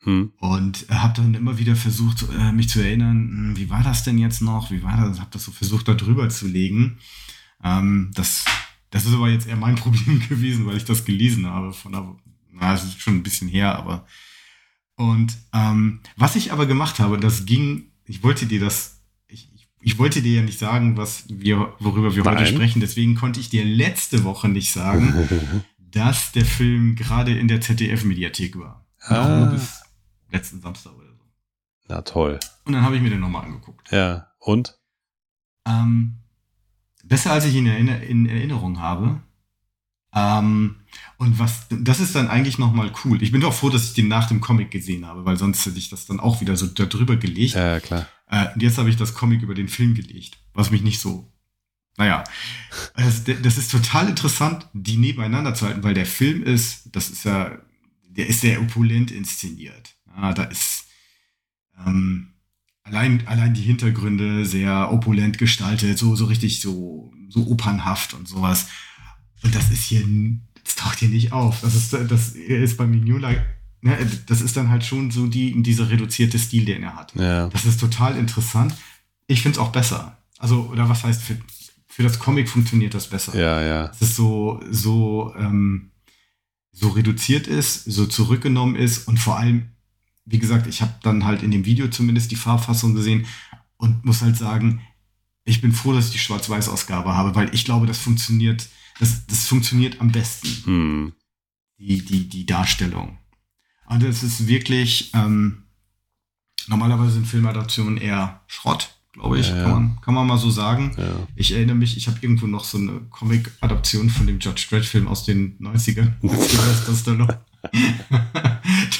hm. 0.00 0.32
Und 0.38 0.86
habe 0.90 1.14
dann 1.14 1.34
immer 1.34 1.56
wieder 1.58 1.76
versucht, 1.76 2.26
äh, 2.38 2.52
mich 2.52 2.68
zu 2.68 2.80
erinnern, 2.80 3.28
hm, 3.28 3.56
wie 3.56 3.70
war 3.70 3.82
das 3.82 4.04
denn 4.04 4.18
jetzt 4.18 4.40
noch? 4.42 4.70
Wie 4.70 4.82
war 4.82 4.96
das? 4.98 5.18
Habe 5.20 5.30
das 5.32 5.44
so 5.44 5.50
versucht, 5.52 5.88
da 5.88 5.94
drüber 5.94 6.28
zu 6.28 6.46
legen. 6.46 6.98
Ähm, 7.62 8.10
das, 8.14 8.44
das 8.90 9.06
ist 9.06 9.14
aber 9.14 9.28
jetzt 9.30 9.46
eher 9.46 9.56
mein 9.56 9.74
Problem 9.84 10.20
gewesen, 10.28 10.66
weil 10.66 10.76
ich 10.76 10.84
das 10.84 11.04
gelesen 11.06 11.46
habe. 11.46 11.72
Von 11.72 11.94
einer, 11.94 12.16
na, 12.52 12.74
es 12.74 12.84
ist 12.84 13.00
schon 13.00 13.16
ein 13.16 13.22
bisschen 13.22 13.48
her, 13.48 13.76
aber. 13.78 14.06
Und 14.96 15.36
ähm, 15.52 16.00
was 16.16 16.36
ich 16.36 16.52
aber 16.52 16.66
gemacht 16.66 17.00
habe, 17.00 17.18
das 17.18 17.46
ging, 17.46 17.90
ich 18.04 18.22
wollte 18.22 18.46
dir 18.46 18.60
das, 18.60 19.02
ich, 19.26 19.50
ich, 19.80 19.98
wollte 19.98 20.22
dir 20.22 20.36
ja 20.36 20.42
nicht 20.42 20.58
sagen, 20.58 20.96
was 20.96 21.24
wir, 21.28 21.74
worüber 21.80 22.14
wir 22.14 22.24
heute 22.24 22.42
Nein. 22.42 22.54
sprechen, 22.54 22.80
deswegen 22.80 23.14
konnte 23.16 23.40
ich 23.40 23.50
dir 23.50 23.64
letzte 23.64 24.24
Woche 24.24 24.48
nicht 24.48 24.72
sagen, 24.72 25.64
dass 25.78 26.32
der 26.32 26.44
Film 26.44 26.94
gerade 26.94 27.36
in 27.36 27.48
der 27.48 27.60
ZDF-Mediathek 27.60 28.58
war. 28.58 28.86
Ah, 29.00 29.46
bis 29.46 29.82
letzten 30.30 30.60
Samstag 30.60 30.92
oder 30.94 31.12
so. 31.12 31.24
na 31.88 32.02
toll. 32.02 32.38
Und 32.64 32.72
dann 32.72 32.82
habe 32.82 32.96
ich 32.96 33.02
mir 33.02 33.10
den 33.10 33.20
nochmal 33.20 33.44
angeguckt. 33.44 33.90
Ja, 33.90 34.28
und? 34.38 34.78
Ähm, 35.66 36.18
besser 37.04 37.32
als 37.32 37.44
ich 37.44 37.54
ihn 37.54 37.66
in 37.66 38.26
Erinnerung 38.26 38.80
habe. 38.80 39.20
Ähm, 40.14 40.76
und 41.18 41.38
was, 41.38 41.66
das 41.70 42.00
ist 42.00 42.14
dann 42.14 42.28
eigentlich 42.28 42.58
nochmal 42.58 42.92
cool. 43.04 43.22
Ich 43.22 43.32
bin 43.32 43.40
doch 43.40 43.54
froh, 43.54 43.70
dass 43.70 43.84
ich 43.84 43.94
den 43.94 44.08
nach 44.08 44.28
dem 44.28 44.40
Comic 44.40 44.70
gesehen 44.70 45.06
habe, 45.06 45.24
weil 45.24 45.36
sonst 45.36 45.64
hätte 45.64 45.78
ich 45.78 45.88
das 45.88 46.06
dann 46.06 46.20
auch 46.20 46.40
wieder 46.40 46.56
so 46.56 46.66
da 46.66 46.86
drüber 46.86 47.16
gelegt. 47.16 47.54
Ja, 47.54 47.80
klar. 47.80 48.08
Äh, 48.28 48.46
und 48.54 48.62
jetzt 48.62 48.78
habe 48.78 48.90
ich 48.90 48.96
das 48.96 49.14
Comic 49.14 49.42
über 49.42 49.54
den 49.54 49.68
Film 49.68 49.94
gelegt, 49.94 50.38
was 50.52 50.70
mich 50.70 50.82
nicht 50.82 51.00
so. 51.00 51.30
Naja, 51.96 52.24
das, 52.96 53.22
das 53.24 53.56
ist 53.56 53.70
total 53.70 54.08
interessant, 54.08 54.68
die 54.72 54.96
nebeneinander 54.96 55.54
zu 55.54 55.66
halten, 55.66 55.84
weil 55.84 55.94
der 55.94 56.06
Film 56.06 56.42
ist, 56.42 56.88
das 56.92 57.08
ist 57.08 57.24
ja, 57.24 57.56
der 58.08 58.26
ist 58.26 58.40
sehr 58.40 58.60
opulent 58.60 59.12
inszeniert. 59.12 59.94
Ja, 60.16 60.32
da 60.32 60.44
ist 60.44 60.86
ähm, 61.86 62.34
allein, 62.82 63.26
allein 63.26 63.54
die 63.54 63.62
Hintergründe 63.62 64.44
sehr 64.44 64.92
opulent 64.92 65.38
gestaltet, 65.38 65.98
so, 65.98 66.16
so 66.16 66.24
richtig 66.26 66.60
so, 66.60 67.12
so 67.28 67.46
opernhaft 67.46 68.14
und 68.14 68.28
sowas. 68.28 68.68
Und 69.42 69.54
das 69.54 69.70
ist 69.70 69.84
hier, 69.84 70.04
das 70.64 70.76
taucht 70.76 70.98
hier 70.98 71.08
nicht 71.08 71.32
auf. 71.32 71.60
Das 71.60 71.74
ist, 71.74 71.92
das 71.92 72.30
ist 72.30 72.76
bei 72.76 72.86
Mignola, 72.86 73.34
ne, 73.82 73.96
das 74.26 74.40
ist 74.40 74.56
dann 74.56 74.70
halt 74.70 74.84
schon 74.84 75.10
so 75.10 75.26
die, 75.26 75.62
dieser 75.62 75.90
reduzierte 75.90 76.38
Stil, 76.38 76.64
den 76.64 76.82
er 76.82 76.96
hat. 76.96 77.14
Ja. 77.14 77.48
Das 77.48 77.64
ist 77.64 77.78
total 77.78 78.16
interessant. 78.16 78.74
Ich 79.26 79.42
finde 79.42 79.58
es 79.58 79.58
auch 79.58 79.72
besser. 79.72 80.18
Also, 80.38 80.68
oder 80.72 80.88
was 80.88 81.04
heißt, 81.04 81.22
für, 81.22 81.36
für 81.86 82.02
das 82.02 82.18
Comic 82.18 82.48
funktioniert 82.48 82.94
das 82.94 83.06
besser. 83.06 83.38
Ja, 83.38 83.62
ja. 83.62 83.88
Dass 83.88 84.00
es 84.00 84.16
so, 84.16 84.60
so, 84.70 85.34
ähm, 85.38 85.90
so 86.72 86.88
reduziert 86.88 87.46
ist, 87.46 87.84
so 87.84 88.06
zurückgenommen 88.06 88.74
ist 88.74 89.06
und 89.06 89.18
vor 89.18 89.38
allem, 89.38 89.70
wie 90.24 90.38
gesagt, 90.38 90.66
ich 90.66 90.82
habe 90.82 90.94
dann 91.02 91.24
halt 91.24 91.42
in 91.42 91.50
dem 91.50 91.64
Video 91.64 91.88
zumindest 91.88 92.30
die 92.30 92.36
Farbfassung 92.36 92.94
gesehen 92.94 93.26
und 93.76 94.04
muss 94.04 94.22
halt 94.22 94.36
sagen, 94.36 94.80
ich 95.44 95.60
bin 95.60 95.72
froh, 95.72 95.92
dass 95.92 96.06
ich 96.06 96.12
die 96.12 96.18
Schwarz-Weiß-Ausgabe 96.18 97.14
habe, 97.14 97.34
weil 97.34 97.54
ich 97.54 97.64
glaube, 97.64 97.86
das 97.86 97.98
funktioniert, 97.98 98.66
das, 99.00 99.26
das 99.26 99.46
funktioniert 99.46 100.00
am 100.00 100.12
besten 100.12 100.48
Hm. 100.64 101.12
die, 101.78 102.04
die, 102.04 102.28
die 102.28 102.46
Darstellung. 102.46 103.18
Und 103.86 104.02
es 104.02 104.22
ist 104.22 104.46
wirklich, 104.46 105.12
ähm, 105.14 105.64
normalerweise 106.68 107.12
sind 107.12 107.26
Filmadaptionen 107.26 107.98
eher 107.98 108.40
Schrott, 108.46 108.90
glaube 109.12 109.38
ich, 109.38 109.48
Ja, 109.50 109.56
ja. 109.56 109.62
Kann, 109.64 109.72
man, 109.72 110.00
kann 110.00 110.14
man 110.14 110.26
mal 110.26 110.38
so 110.38 110.50
sagen. 110.50 110.94
Ja. 110.96 111.26
Ich 111.36 111.52
erinnere 111.52 111.76
mich, 111.76 111.96
ich 111.96 112.06
habe 112.08 112.18
irgendwo 112.22 112.46
noch 112.46 112.64
so 112.64 112.78
eine 112.78 113.00
Comic-Adaption 113.10 114.08
von 114.10 114.26
dem 114.26 114.38
Judge 114.40 114.66
Dredd-Film 114.70 115.06
aus 115.06 115.24
den 115.24 115.58
90ern. 115.58 116.12
mit 116.22 116.32
Sylvester 116.32 116.94
Stallone. 116.94 117.40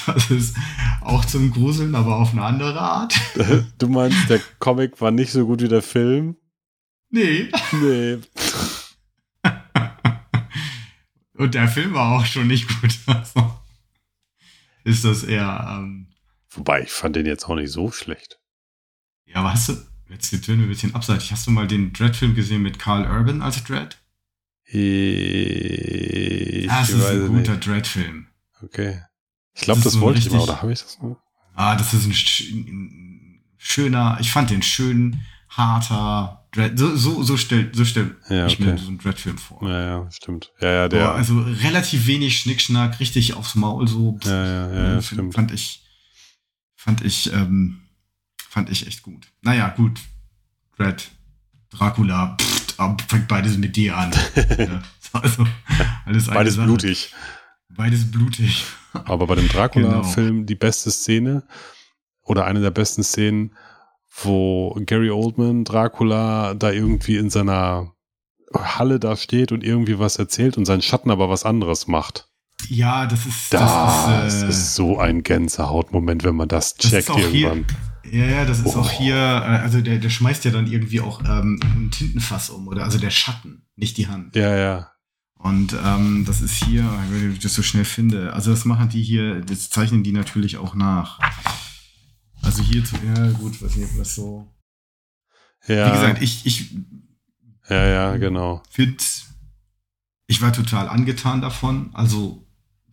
das 0.07 0.31
ist 0.31 0.57
auch 1.01 1.25
zum 1.25 1.51
Gruseln, 1.51 1.95
aber 1.95 2.17
auf 2.17 2.33
eine 2.33 2.43
andere 2.43 2.81
Art. 2.81 3.15
Du 3.79 3.89
meinst, 3.89 4.29
der 4.31 4.41
Comic 4.59 5.01
war 5.01 5.11
nicht 5.11 5.33
so 5.33 5.47
gut 5.47 5.61
wie 5.63 5.69
der 5.69 5.83
Film? 5.83 6.37
Nee. 7.11 7.49
Nee. 7.73 8.19
Und 11.37 11.55
der 11.55 11.69
Film 11.69 11.95
war 11.95 12.13
auch 12.13 12.27
schon 12.27 12.47
nicht 12.47 12.69
gut. 12.81 12.97
Also 13.07 13.59
ist 14.85 15.05
das 15.05 15.25
eher, 15.25 15.67
ähm, 15.71 16.09
Wobei, 16.51 16.83
ich 16.83 16.91
fand 16.93 17.17
den 17.17 17.27
jetzt 17.27 17.47
auch 17.49 17.57
nicht 17.57 17.73
so 17.73 17.91
schlecht. 17.91 18.39
Ja, 19.25 19.37
aber 19.37 19.53
hast 19.55 19.71
du, 19.71 19.73
jetzt 20.11 20.31
werden 20.33 20.59
wir 20.61 20.67
ein 20.67 20.69
bisschen 20.69 20.95
abseitig, 20.95 21.33
hast 21.33 21.47
du 21.47 21.51
mal 21.51 21.67
den 21.67 21.93
Dread-Film 21.93 22.35
gesehen 22.35 22.63
mit 22.63 22.79
Carl 22.79 23.11
Urban 23.11 23.43
als 23.43 23.65
Dread? 23.65 23.97
Ich 24.67 26.67
das 26.69 26.91
ist 26.91 27.05
ein 27.05 27.29
guter. 27.29 27.57
Dread-Film. 27.57 28.27
Okay. 28.63 29.01
Ich 29.55 29.63
glaube, 29.63 29.81
Das 29.83 29.95
das, 29.95 30.01
wollte 30.01 30.19
ich 30.19 30.31
mal, 30.31 30.37
richtig- 30.39 30.53
oder 30.53 30.63
habe 30.63 30.73
ich 30.73 30.83
das 30.83 31.01
noch? 31.01 31.17
Ah, 31.55 31.77
das 31.77 31.95
ist 31.95 32.07
ein, 32.07 32.13
ein 32.69 33.45
schöner, 33.57 34.19
ich 34.21 34.31
fand 34.31 34.51
den 34.51 34.63
schön, 34.63 35.21
harter 35.57 36.47
Dread. 36.53 36.79
So, 36.79 36.95
so, 36.97 37.23
so 37.23 37.37
stellt, 37.37 37.75
so 37.75 37.85
stellt 37.85 38.15
Ja, 38.29 38.47
ich 38.47 38.59
mir 38.61 38.79
so 38.79 38.89
einen 38.89 38.99
Dread-Film 38.99 39.39
vor. 39.39 39.63
Ja, 39.69 39.81
ja, 39.85 40.11
stimmt. 40.11 40.53
Ja, 40.61 40.71
ja, 40.73 40.89
der. 40.89 41.05
Boah, 41.05 41.15
also 41.15 41.41
relativ 41.41 42.07
wenig 42.07 42.39
Schnickschnack, 42.39 43.01
richtig 43.01 43.35
aufs 43.35 43.55
Maul 43.55 43.89
so. 43.89 44.19
ja, 44.25 44.31
ja, 44.47 44.73
ja, 44.73 44.93
ja, 44.95 45.03
stimmt. 45.03 45.35
Fand 45.35 45.51
ich, 45.53 45.83
fand 46.77 47.05
ich, 47.05 47.33
ähm, 47.33 47.81
fand 48.49 48.71
ich 48.71 48.87
echt 48.87 49.03
gut. 49.03 49.27
Naja, 49.43 49.69
gut. 49.71 50.01
Red, 50.79 51.09
Dracula, 51.71 52.37
pff, 52.41 52.79
aber 52.79 52.97
fängt 53.09 53.29
beides 53.29 53.57
mit 53.57 53.77
D 53.77 53.91
an. 53.91 54.13
ja, 54.59 54.83
also, 55.13 55.47
alles 56.05 56.27
Beides 56.27 56.55
Sache. 56.55 56.67
blutig. 56.67 57.13
Beides 57.69 58.11
blutig. 58.11 58.65
Aber 58.93 59.27
bei 59.27 59.35
dem 59.35 59.49
Genau. 59.49 59.59
Dracula-Film 59.59 60.47
die 60.47 60.55
beste 60.55 60.91
Szene 60.91 61.43
oder 62.23 62.45
eine 62.45 62.61
der 62.61 62.71
besten 62.71 63.03
Szenen, 63.03 63.55
wo 64.23 64.77
Gary 64.87 65.11
Oldman 65.11 65.65
Dracula 65.65 66.55
da 66.55 66.71
irgendwie 66.71 67.17
in 67.17 67.31
seiner 67.31 67.93
Halle 68.55 69.01
da 69.01 69.17
steht 69.17 69.51
und 69.53 69.65
irgendwie 69.65 69.99
was 69.99 70.17
erzählt 70.17 70.57
und 70.57 70.65
sein 70.67 70.83
Schatten 70.83 71.11
aber 71.11 71.29
was 71.29 71.45
anderes 71.45 71.89
macht. 71.89 72.29
Ja, 72.69 73.07
das 73.07 73.27
ist, 73.27 73.53
Das, 73.53 73.61
das 74.07 74.35
ist, 74.35 74.43
äh, 74.43 74.49
ist 74.49 74.75
so 74.77 74.99
ein 74.99 75.23
Gänsehautmoment, 75.23 76.23
wenn 76.25 76.37
man 76.37 76.49
das 76.49 76.75
Das 76.75 76.91
checkt 76.91 77.11
hier- 77.15 77.31
irgendwann. 77.33 77.67
Ja, 78.11 78.25
ja, 78.27 78.45
das 78.45 78.61
ist 78.61 78.77
Oh. 78.77 78.81
auch 78.81 78.91
hier, 78.91 79.17
äh, 79.17 79.19
also 79.19 79.81
der, 79.81 79.99
der 79.99 80.11
schmeißt 80.11 80.45
ja 80.45 80.51
dann 80.51 80.67
irgendwie 80.67 81.01
auch 81.01 81.21
ähm, 81.25 81.59
ein 81.63 81.91
Tintenfass 81.91 82.51
um, 82.51 82.69
oder? 82.69 82.85
Also 82.85 82.99
der 82.99 83.11
Schatten, 83.11 83.67
nicht 83.77 83.97
die 83.97 84.07
Hand. 84.09 84.37
Ja, 84.37 84.55
ja. 84.57 84.91
Und 85.39 85.75
ähm, 85.85 86.25
das 86.27 86.41
ist 86.41 86.65
hier, 86.65 86.85
wenn 87.11 87.33
ich 87.33 87.39
das 87.41 87.55
so 87.55 87.63
schnell 87.63 87.85
finde, 87.85 88.33
also 88.33 88.51
das 88.51 88.65
machen 88.65 88.89
die 88.89 89.03
hier, 89.03 89.41
das 89.41 89.69
zeichnen 89.69 90.03
die 90.05 90.13
natürlich 90.13 90.57
auch 90.59 90.75
nach. 90.75 91.19
Also 92.45 92.63
hier, 92.63 92.83
ja 93.15 93.31
gut, 93.33 93.61
was 93.63 93.77
nicht, 93.77 93.97
was 93.99 94.15
so. 94.15 94.47
Ja, 95.67 95.89
Wie 95.89 95.93
gesagt, 95.93 96.23
ich, 96.23 96.45
ich 96.47 96.71
ja, 97.71 97.87
ja, 97.87 98.17
genau. 98.19 98.63
finde, 98.71 99.03
ich 100.27 100.43
war 100.43 100.53
total 100.53 100.89
angetan 100.89 101.41
davon. 101.41 101.91
Also, 101.95 102.47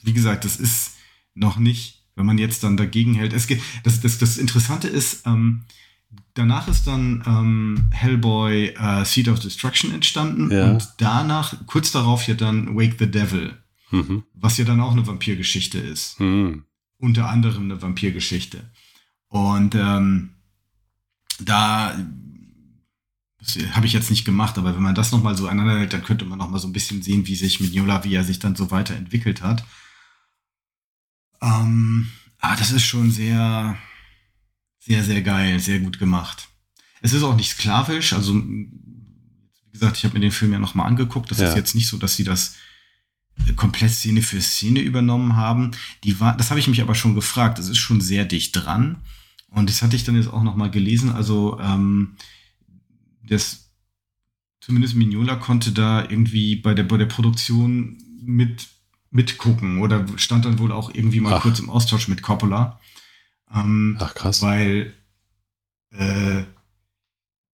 wie 0.03 0.13
gesagt, 0.13 0.45
das 0.45 0.55
ist 0.57 0.93
noch 1.33 1.57
nicht, 1.57 2.05
wenn 2.15 2.25
man 2.25 2.37
jetzt 2.37 2.63
dann 2.63 2.77
dagegen 2.77 3.13
hält. 3.13 3.33
Es 3.33 3.47
geht, 3.47 3.61
das, 3.83 3.99
das, 3.99 4.17
das 4.19 4.37
Interessante 4.37 4.87
ist, 4.87 5.25
ähm, 5.27 5.65
danach 6.33 6.69
ist 6.69 6.87
dann 6.87 7.21
ähm, 7.25 7.89
Hellboy 7.91 8.67
äh, 8.77 9.03
Seed 9.05 9.27
of 9.27 9.39
Destruction 9.39 9.93
entstanden 9.93 10.49
Ja. 10.51 10.71
und 10.71 10.87
danach, 10.97 11.53
kurz 11.67 11.91
darauf 11.91 12.25
ja 12.27 12.35
dann 12.35 12.75
Wake 12.77 12.95
the 12.99 13.09
Devil, 13.11 13.57
Mhm. 13.93 14.23
was 14.33 14.57
ja 14.57 14.63
dann 14.63 14.79
auch 14.79 14.93
eine 14.93 15.05
Vampirgeschichte 15.05 15.77
ist. 15.77 16.17
Mhm. 16.21 16.63
Unter 16.97 17.27
anderem 17.29 17.63
eine 17.63 17.81
Vampirgeschichte. 17.81 18.71
Und 19.31 19.75
ähm, 19.75 20.31
da 21.39 21.97
habe 23.71 23.85
ich 23.85 23.93
jetzt 23.93 24.09
nicht 24.09 24.25
gemacht, 24.25 24.57
aber 24.57 24.75
wenn 24.75 24.83
man 24.83 24.93
das 24.93 25.13
nochmal 25.13 25.37
so 25.37 25.47
aneinander 25.47 25.79
hält, 25.79 25.93
dann 25.93 26.03
könnte 26.03 26.25
man 26.25 26.37
nochmal 26.37 26.59
so 26.59 26.67
ein 26.67 26.73
bisschen 26.73 27.01
sehen, 27.01 27.25
wie 27.27 27.35
sich 27.35 27.61
Mignola, 27.61 28.03
wie 28.03 28.13
er 28.13 28.25
sich 28.25 28.39
dann 28.39 28.57
so 28.57 28.71
weiterentwickelt 28.71 29.41
hat. 29.41 29.65
Ähm, 31.41 32.09
ah, 32.39 32.57
das 32.57 32.71
ist 32.71 32.83
schon 32.83 33.09
sehr, 33.09 33.77
sehr, 34.79 35.01
sehr 35.05 35.21
geil, 35.21 35.61
sehr 35.61 35.79
gut 35.79 35.97
gemacht. 35.97 36.49
Es 37.01 37.13
ist 37.13 37.23
auch 37.23 37.35
nicht 37.37 37.51
sklavisch, 37.51 38.11
also 38.11 38.35
wie 38.35 38.69
gesagt, 39.71 39.95
ich 39.95 40.03
habe 40.03 40.15
mir 40.15 40.19
den 40.19 40.31
Film 40.33 40.51
ja 40.51 40.59
nochmal 40.59 40.87
angeguckt. 40.87 41.31
Das 41.31 41.39
Ja. 41.39 41.47
ist 41.47 41.55
jetzt 41.55 41.73
nicht 41.73 41.87
so, 41.87 41.97
dass 41.97 42.17
sie 42.17 42.25
das 42.25 42.55
komplett 43.55 43.91
Szene 43.91 44.21
für 44.21 44.41
Szene 44.41 44.81
übernommen 44.81 45.37
haben. 45.37 45.71
Die 46.03 46.19
war, 46.19 46.35
das 46.35 46.49
habe 46.49 46.59
ich 46.59 46.67
mich 46.67 46.81
aber 46.81 46.95
schon 46.95 47.15
gefragt. 47.15 47.59
Das 47.59 47.69
ist 47.69 47.77
schon 47.77 48.01
sehr 48.01 48.25
dicht 48.25 48.51
dran. 48.57 48.97
Und 49.51 49.69
das 49.69 49.81
hatte 49.81 49.95
ich 49.95 50.03
dann 50.03 50.15
jetzt 50.15 50.31
auch 50.31 50.43
noch 50.43 50.55
mal 50.55 50.71
gelesen. 50.71 51.11
Also 51.11 51.59
ähm, 51.59 52.15
das 53.23 53.69
zumindest 54.61 54.95
Mignola 54.95 55.35
konnte 55.35 55.71
da 55.71 56.01
irgendwie 56.01 56.55
bei 56.55 56.73
der 56.73 56.83
bei 56.83 56.97
der 56.97 57.05
Produktion 57.05 57.97
mit 58.21 58.69
mitgucken 59.09 59.79
oder 59.79 60.05
stand 60.17 60.45
dann 60.45 60.59
wohl 60.59 60.71
auch 60.71 60.93
irgendwie 60.93 61.19
mal 61.19 61.33
Ach. 61.33 61.41
kurz 61.41 61.59
im 61.59 61.69
Austausch 61.69 62.07
mit 62.07 62.21
Coppola. 62.21 62.79
Ähm, 63.53 63.97
Ach, 63.99 64.13
krass. 64.13 64.41
weil 64.41 64.93
äh, 65.91 66.43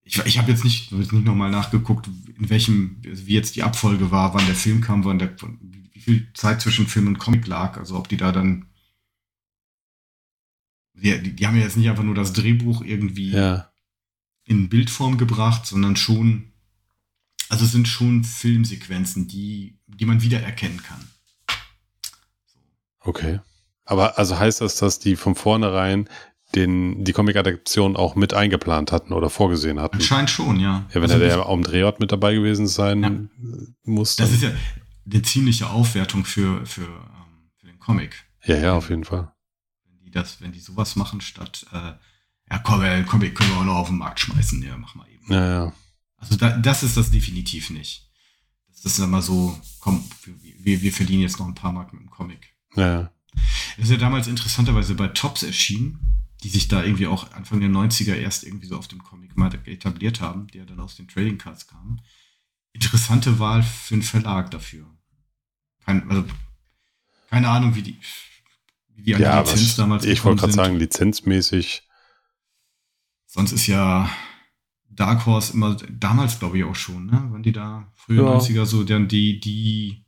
ich, 0.03 0.23
ich 0.25 0.37
habe 0.37 0.51
jetzt 0.51 0.63
nicht, 0.63 0.91
nicht 0.91 1.13
nochmal 1.13 1.51
nachgeguckt, 1.51 2.07
in 2.37 2.49
welchem, 2.49 2.97
wie 3.01 3.33
jetzt 3.33 3.55
die 3.55 3.63
Abfolge 3.63 4.11
war, 4.11 4.33
wann 4.33 4.45
der 4.45 4.55
Film 4.55 4.81
kam, 4.81 5.03
wann 5.03 5.19
der, 5.19 5.35
wie 5.91 5.99
viel 5.99 6.27
Zeit 6.33 6.61
zwischen 6.61 6.87
Film 6.87 7.07
und 7.07 7.17
Comic 7.17 7.47
lag, 7.47 7.77
also 7.77 7.97
ob 7.97 8.07
die 8.07 8.17
da 8.17 8.31
dann 8.31 8.67
die, 11.01 11.35
die, 11.35 11.47
haben 11.47 11.55
ja 11.57 11.63
jetzt 11.63 11.77
nicht 11.77 11.89
einfach 11.89 12.03
nur 12.03 12.15
das 12.15 12.33
Drehbuch 12.33 12.81
irgendwie 12.83 13.31
Ja. 13.31 13.69
in 14.45 14.69
Bildform 14.69 15.17
gebracht, 15.17 15.65
sondern 15.65 15.95
schon, 15.95 16.51
also 17.49 17.65
es 17.65 17.71
sind 17.71 17.87
schon 17.87 18.23
Filmsequenzen, 18.23 19.27
die, 19.27 19.77
die 19.87 20.05
man 20.05 20.21
wiedererkennen 20.21 20.81
kann. 20.83 21.07
Okay. 22.99 23.39
Aber 23.85 24.17
also 24.17 24.37
heißt 24.37 24.61
das, 24.61 24.75
dass 24.75 24.99
die 24.99 25.15
von 25.15 25.35
vornherein 25.35 26.09
den, 26.55 27.03
die 27.03 27.13
Comic-Adaption 27.13 27.95
auch 27.95 28.15
mit 28.15 28.33
eingeplant 28.33 28.91
hatten 28.91 29.13
oder 29.13 29.29
vorgesehen 29.29 29.79
hatten? 29.79 29.97
Anscheinend 29.97 30.29
schon, 30.29 30.59
ja. 30.59 30.85
Ja, 30.89 30.95
wenn 30.95 31.03
also, 31.03 31.13
er 31.15 31.19
der 31.37 31.45
am 31.45 31.63
Drehort 31.63 31.99
mit 31.99 32.11
dabei 32.11 32.33
gewesen 32.33 32.67
sein 32.67 33.03
Ja. 33.03 33.11
muss. 33.83 34.15
das 34.15 34.31
ist 34.31 34.43
ja 34.43 34.51
eine 35.09 35.21
ziemliche 35.21 35.69
Aufwertung 35.69 36.25
für, 36.25 36.65
für, 36.65 36.81
ähm, 36.83 37.49
für 37.57 37.67
den 37.67 37.79
Comic. 37.79 38.25
ja, 38.45 38.57
ja, 38.57 38.73
auf 38.73 38.89
jeden 38.89 39.03
Fall. 39.05 39.31
Wenn 40.17 40.23
die 40.23 40.29
das, 40.29 40.41
wenn 40.41 40.51
die 40.51 40.59
sowas 40.59 40.95
machen, 40.95 41.21
statt 41.21 41.65
äh, 41.71 41.93
ja 42.49 42.59
komm, 42.63 42.83
äh, 42.83 43.03
komm, 43.03 43.21
können 43.21 43.49
wir 43.51 43.57
auch 43.57 43.65
noch 43.65 43.75
auf 43.75 43.87
den 43.87 43.97
Markt 43.97 44.19
schmeißen, 44.19 44.61
ja, 44.63 44.77
mach 44.77 44.95
mal 44.95 45.07
eben. 45.09 45.31
Ja, 45.31 45.49
ja. 45.49 45.73
Also 46.17 46.35
da, 46.35 46.57
das 46.57 46.83
ist 46.83 46.97
das 46.97 47.11
definitiv 47.11 47.69
nicht. 47.69 48.09
Das 48.67 48.85
ist 48.85 48.99
immer 48.99 49.21
so, 49.21 49.59
komm, 49.79 50.03
wir, 50.59 50.81
wir 50.81 50.93
verdienen 50.93 51.21
jetzt 51.21 51.39
noch 51.39 51.47
ein 51.47 51.55
paar 51.55 51.71
Mark 51.71 51.93
mit 51.93 52.01
dem 52.01 52.09
Comic. 52.09 52.55
Ja, 52.75 52.87
ja. 52.87 53.11
Das 53.75 53.85
ist 53.85 53.91
ja 53.91 53.97
damals 53.97 54.27
interessanterweise 54.27 54.95
bei 54.95 55.07
Tops 55.09 55.43
erschienen, 55.43 55.99
die 56.43 56.49
sich 56.49 56.67
da 56.67 56.83
irgendwie 56.83 57.07
auch 57.07 57.31
Anfang 57.33 57.59
der 57.59 57.69
90er 57.69 58.15
erst 58.15 58.43
irgendwie 58.43 58.67
so 58.67 58.77
auf 58.77 58.87
dem 58.87 59.03
Comic-Markt 59.03 59.67
etabliert 59.67 60.21
haben, 60.21 60.47
der 60.47 60.65
dann 60.65 60.79
aus 60.79 60.95
den 60.95 61.07
Trading 61.07 61.37
Cards 61.37 61.67
kam. 61.67 61.99
Interessante 62.73 63.39
Wahl 63.39 63.63
für 63.63 63.95
einen 63.95 64.03
Verlag 64.03 64.51
dafür. 64.51 64.87
Kein, 65.85 66.09
also, 66.09 66.25
keine 67.29 67.49
Ahnung, 67.49 67.75
wie 67.75 67.81
die, 67.81 67.99
wie 68.97 69.03
die 69.03 69.15
an 69.15 69.21
ja, 69.21 69.43
die 69.43 69.49
Lizenz 69.49 69.69
was, 69.69 69.75
damals 69.75 70.05
ich 70.05 70.25
wollte 70.25 70.41
gerade 70.41 70.53
sagen, 70.53 70.75
lizenzmäßig. 70.75 71.87
Sonst 73.25 73.51
ist 73.51 73.67
ja 73.67 74.09
Dark 74.89 75.25
Horse 75.25 75.53
immer, 75.53 75.75
damals 75.89 76.39
glaube 76.39 76.57
ich 76.57 76.63
auch 76.63 76.75
schon, 76.75 77.05
ne? 77.05 77.29
Wenn 77.31 77.43
die 77.43 77.51
da 77.51 77.91
früher 77.95 78.23
Ja. 78.23 78.37
90er 78.37 78.65
so 78.65 78.83
dann 78.83 79.07
die, 79.07 79.39
die 79.39 80.05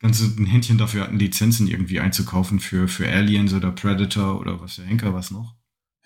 ganze 0.00 0.24
ein 0.24 0.46
Händchen 0.46 0.78
dafür 0.78 1.04
hatten, 1.04 1.18
Lizenzen 1.18 1.68
irgendwie 1.68 2.00
einzukaufen 2.00 2.60
für, 2.60 2.88
für 2.88 3.08
Aliens 3.08 3.54
oder 3.54 3.70
Predator 3.70 4.40
oder 4.40 4.60
was 4.60 4.76
der 4.76 4.86
Henker 4.86 5.14
was 5.14 5.30
noch. 5.30 5.54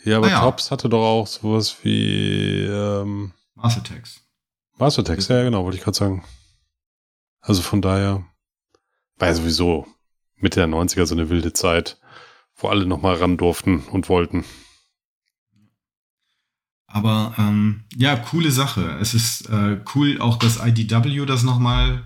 Ja, 0.04 0.18
aber 0.18 0.28
Ah 0.28 0.30
ja. 0.30 0.40
Tops 0.40 0.70
hatte 0.70 0.88
doch 0.88 1.04
auch 1.04 1.26
sowas 1.26 1.76
wie 1.82 2.62
ähm, 2.62 3.32
Mars 3.54 3.78
Attacks. 3.78 4.20
Master 4.78 5.02
Text, 5.02 5.28
ja 5.28 5.42
genau, 5.42 5.64
wollte 5.64 5.76
ich 5.76 5.82
gerade 5.82 5.96
sagen. 5.96 6.24
Also 7.40 7.62
von 7.62 7.82
daher 7.82 8.24
ja 9.20 9.34
sowieso 9.34 9.86
Mitte 10.40 10.60
der 10.60 10.68
90er 10.68 11.06
so 11.06 11.14
eine 11.14 11.30
wilde 11.30 11.52
Zeit, 11.52 11.98
wo 12.56 12.68
alle 12.68 12.86
nochmal 12.86 13.16
ran 13.16 13.36
durften 13.36 13.80
und 13.80 14.08
wollten. 14.08 14.44
Aber 16.86 17.34
ähm, 17.38 17.84
ja, 17.96 18.16
coole 18.16 18.50
Sache. 18.50 18.96
Es 19.00 19.14
ist 19.14 19.48
äh, 19.50 19.78
cool 19.94 20.20
auch, 20.20 20.36
dass 20.36 20.64
IDW 20.64 21.26
das 21.26 21.42
nochmal 21.42 22.04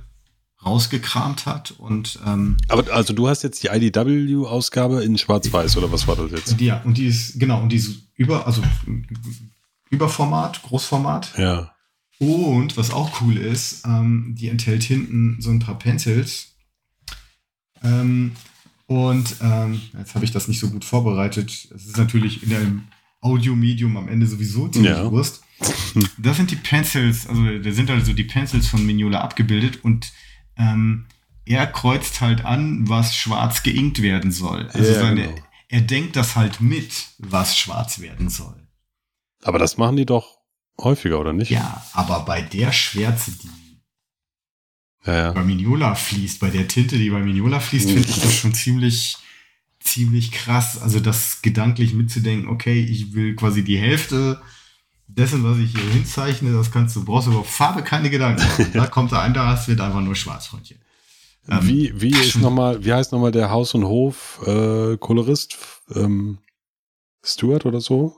rausgekramt 0.65 1.47
hat 1.47 1.73
und 1.73 2.21
ähm, 2.27 2.57
Aber 2.69 2.93
also 2.93 3.13
du 3.13 3.29
hast 3.29 3.43
jetzt 3.43 3.63
die 3.63 3.69
IDW-Ausgabe 3.69 5.03
in 5.03 5.19
Schwarz-Weiß 5.19 5.77
oder 5.77 5.91
was 5.91 6.07
war 6.07 6.17
das 6.17 6.31
jetzt? 6.31 6.61
die, 6.61 6.73
und 6.85 6.99
die 6.99 7.07
ist, 7.07 7.39
genau, 7.39 7.61
und 7.61 7.71
die 7.71 7.77
ist 7.77 8.03
über, 8.15 8.47
also 8.47 8.63
Überformat, 9.91 10.63
Großformat. 10.63 11.35
Ja. 11.37 11.73
Und 12.19 12.77
was 12.77 12.93
auch 12.93 13.21
cool 13.21 13.37
ist, 13.37 13.85
ähm, 13.85 14.35
die 14.39 14.49
enthält 14.49 14.85
hinten 14.85 15.39
so 15.41 15.51
ein 15.51 15.59
paar 15.59 15.79
Pencils. 15.79 16.52
Ähm, 17.85 18.33
und 18.87 19.37
ähm, 19.41 19.81
jetzt 19.99 20.15
habe 20.15 20.25
ich 20.25 20.33
das 20.33 20.49
nicht 20.49 20.61
so 20.61 20.69
gut 20.71 20.85
vorbereitet. 20.85 21.51
Es 21.75 21.87
ist 21.87 21.97
natürlich 21.97 22.43
in 22.43 22.55
einem 22.55 22.83
Audiomedium 23.21 23.97
am 23.97 24.09
Ende 24.09 24.27
sowieso 24.27 24.69
ziemlich 24.69 24.93
Ja. 24.93 25.11
Wurst. 25.11 25.43
Das 26.19 26.37
sind 26.37 26.51
die 26.51 26.57
Pencils, 26.57 27.27
also 27.29 27.59
da 27.59 27.71
sind 27.71 27.89
also 27.91 28.13
die 28.13 28.25
Pencils 28.25 28.67
von 28.67 28.85
Mignola 28.85 29.21
abgebildet 29.21 29.85
und 29.85 30.13
ähm, 30.57 31.07
er 31.45 31.67
kreuzt 31.69 32.21
halt 32.21 32.45
an, 32.45 32.89
was 32.89 33.15
schwarz 33.15 33.63
geinkt 33.63 34.03
werden 34.03 34.33
soll. 34.33 34.69
Also 34.73 34.93
Ja, 34.93 34.99
seine, 34.99 35.23
genau. 35.29 35.35
er 35.69 35.81
denkt 35.83 36.17
das 36.17 36.35
halt 36.35 36.61
mit, 36.61 37.07
was 37.19 37.57
schwarz 37.57 38.01
werden 38.01 38.29
soll. 38.29 38.67
Aber 39.43 39.59
das 39.61 39.77
machen 39.77 39.97
die 39.97 40.07
doch 40.07 40.39
häufiger, 40.81 41.21
oder 41.21 41.33
nicht? 41.33 41.51
Ja, 41.51 41.85
aber 41.93 42.25
bei 42.25 42.43
der 42.43 42.73
Schwärze, 42.73 43.31
die 43.33 43.49
Ja, 45.05 45.15
ja. 45.15 45.33
bei 45.33 45.43
Mignola 45.43 45.95
fließt, 45.95 46.41
bei 46.41 46.51
der 46.51 46.69
Tinte, 46.69 46.97
die 46.97 47.11
bei 47.11 47.21
Mignola 47.21 47.61
fließt, 47.61 47.91
finde 47.91 48.09
ich 48.09 48.21
das 48.21 48.35
schon 48.35 48.55
ziemlich, 48.55 49.17
ziemlich 49.81 50.31
krass. 50.31 50.81
Also 50.81 51.01
das 51.01 51.43
gedanklich 51.43 51.95
mitzudenken, 51.95 52.49
okay, 52.49 52.81
ich 52.81 53.15
will 53.15 53.35
quasi 53.35 53.65
die 53.65 53.79
Hälfte 53.79 54.41
dessen, 55.09 55.45
was 55.45 55.59
ich 55.59 55.73
hier 55.73 55.91
hinzeichne, 55.91 56.53
das 56.53 56.71
kannst 56.71 56.97
du, 56.97 57.05
brauchst 57.05 57.29
du 57.29 57.33
über 57.33 57.45
Farbe 57.45 57.83
keine 57.83 58.11
Gedanken. 58.11 58.43
Da 58.73 58.87
kommt 58.87 59.13
da 59.13 59.23
ein, 59.23 59.35
da 59.35 59.49
hast 59.49 59.69
wird 59.69 59.81
einfach 59.81 60.01
nur 60.01 60.15
schwarz, 60.15 60.47
Freundchen. 60.47 60.79
Ähm, 61.49 61.59
wie, 61.63 62.01
wie 62.01 62.11
ist 62.11 62.37
nochmal, 62.37 62.85
wie 62.85 62.93
heißt 62.93 63.13
nochmal 63.13 63.33
der 63.33 63.51
Haus- 63.51 63.75
und 63.75 63.85
Hof-Kolorist? 63.85 65.59
ähm, 65.95 66.39
Stewart 67.25 67.67
oder 67.67 67.81
so? 67.81 68.17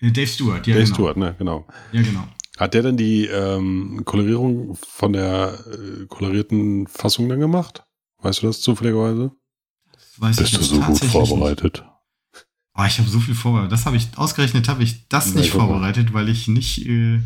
Äh, 0.00 0.10
Dave 0.10 0.26
Stewart, 0.26 0.66
ja. 0.66 0.74
Dave 0.74 0.84
genau. 0.84 0.94
Stewart, 0.94 1.16
ne, 1.16 1.34
genau. 1.38 1.66
Ja, 1.92 2.02
genau. 2.02 2.26
Hat 2.56 2.74
der 2.74 2.82
denn 2.82 2.96
die 2.96 3.26
ähm, 3.26 4.02
Kolorierung 4.04 4.76
von 4.76 5.12
der 5.12 5.58
äh, 5.66 6.06
kolorierten 6.06 6.86
Fassung 6.86 7.28
dann 7.28 7.40
gemacht? 7.40 7.84
Weißt 8.18 8.42
du 8.42 8.46
das 8.46 8.60
zufälligerweise? 8.60 9.32
Das 9.92 10.20
weiß 10.20 10.36
Bist 10.36 10.52
ich 10.52 10.58
du 10.58 10.64
so 10.64 10.80
gut 10.80 10.98
vorbereitet? 11.04 11.80
Nicht. 11.82 12.46
Oh, 12.76 12.84
ich 12.84 12.98
habe 12.98 13.08
so 13.08 13.20
viel 13.20 13.34
vorbereitet. 13.34 13.72
Das 13.72 13.86
habe 13.86 13.96
ich 13.96 14.08
ausgerechnet, 14.16 14.68
habe 14.68 14.82
ich 14.82 15.08
das 15.08 15.34
Na, 15.34 15.40
nicht 15.40 15.50
vorbereitet, 15.50 16.12
weil 16.12 16.28
ich 16.28 16.48
nicht 16.48 16.86
äh, 16.86 17.20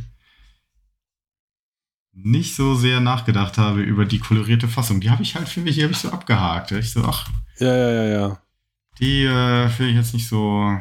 nicht 2.13 2.55
so 2.57 2.75
sehr 2.75 3.01
nachgedacht 3.01 3.59
habe 3.59 3.83
über 3.83 4.05
die 4.05 4.19
kolorierte 4.19 4.69
Fassung. 4.69 5.01
Die 5.01 5.11
habe 5.11 5.23
ich 5.23 5.35
halt 5.37 5.49
für 5.49 5.61
mich, 5.61 5.77
die 5.77 5.83
habe 5.85 5.93
ich 5.93 5.99
so 5.99 6.11
abgehakt. 6.11 6.73
Ich 6.73 6.91
so, 6.91 7.05
ach, 7.05 7.29
Ja, 7.59 7.75
ja, 7.75 7.91
ja, 7.91 8.05
ja. 8.05 8.43
die 8.99 9.25
äh, 9.25 9.69
finde 9.69 9.91
ich 9.93 9.97
jetzt 9.97 10.15
nicht 10.15 10.27
so, 10.29 10.77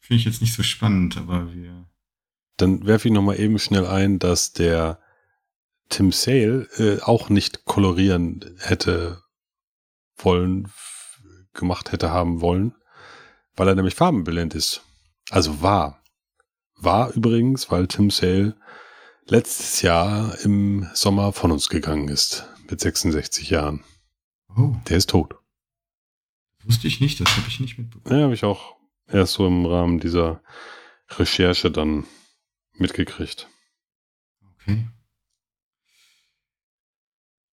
finde 0.00 0.18
ich 0.18 0.24
jetzt 0.24 0.40
nicht 0.40 0.54
so 0.54 0.62
spannend, 0.62 1.16
aber 1.16 1.52
wir. 1.54 1.86
Dann 2.58 2.86
werfe 2.86 3.08
ich 3.08 3.14
nochmal 3.14 3.40
eben 3.40 3.58
schnell 3.58 3.86
ein, 3.86 4.18
dass 4.18 4.52
der 4.52 5.00
Tim 5.88 6.12
Sale 6.12 6.68
äh, 6.76 7.00
auch 7.00 7.30
nicht 7.30 7.64
kolorieren 7.64 8.56
hätte 8.58 9.22
wollen, 10.16 10.70
gemacht 11.54 11.92
hätte 11.92 12.10
haben 12.10 12.40
wollen, 12.40 12.74
weil 13.56 13.68
er 13.68 13.74
nämlich 13.74 13.94
farbenblind 13.94 14.54
ist. 14.54 14.82
Also 15.30 15.62
war. 15.62 16.02
War 16.76 17.12
übrigens, 17.14 17.70
weil 17.70 17.86
Tim 17.86 18.10
Sale 18.10 18.54
letztes 19.26 19.82
Jahr 19.82 20.38
im 20.42 20.88
Sommer 20.94 21.32
von 21.32 21.50
uns 21.52 21.68
gegangen 21.68 22.08
ist, 22.08 22.46
mit 22.68 22.80
66 22.80 23.50
Jahren. 23.50 23.82
Oh, 24.56 24.74
Der 24.88 24.96
ist 24.96 25.10
tot. 25.10 25.36
wusste 26.64 26.86
ich 26.88 27.00
nicht, 27.00 27.20
das 27.20 27.34
habe 27.36 27.46
ich 27.48 27.60
nicht 27.60 27.78
mitbekommen. 27.78 28.16
Ja, 28.16 28.24
habe 28.24 28.34
ich 28.34 28.44
auch 28.44 28.76
erst 29.06 29.34
so 29.34 29.46
im 29.46 29.64
Rahmen 29.66 30.00
dieser 30.00 30.42
Recherche 31.10 31.70
dann 31.70 32.04
mitgekriegt. 32.80 33.48
Okay. 34.54 34.86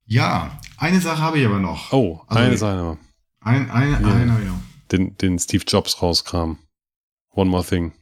Ja, 0.06 0.60
eine 0.78 1.02
Sache 1.02 1.22
habe 1.22 1.40
ich 1.40 1.46
aber 1.46 1.60
noch. 1.60 1.92
Oh, 1.92 2.22
Also- 2.28 2.40
eine 2.44 2.58
Sache. 2.58 2.98
Ein, 3.40 3.70
eine, 3.72 3.92
Ja. 4.02 4.14
einer, 4.16 4.40
ja. 4.42 4.60
Den, 4.92 5.18
den 5.18 5.40
Steve 5.40 5.64
Jobs 5.68 6.02
rauskram. 6.02 6.60
One 7.32 7.50
more 7.50 7.66
thing. 7.66 7.94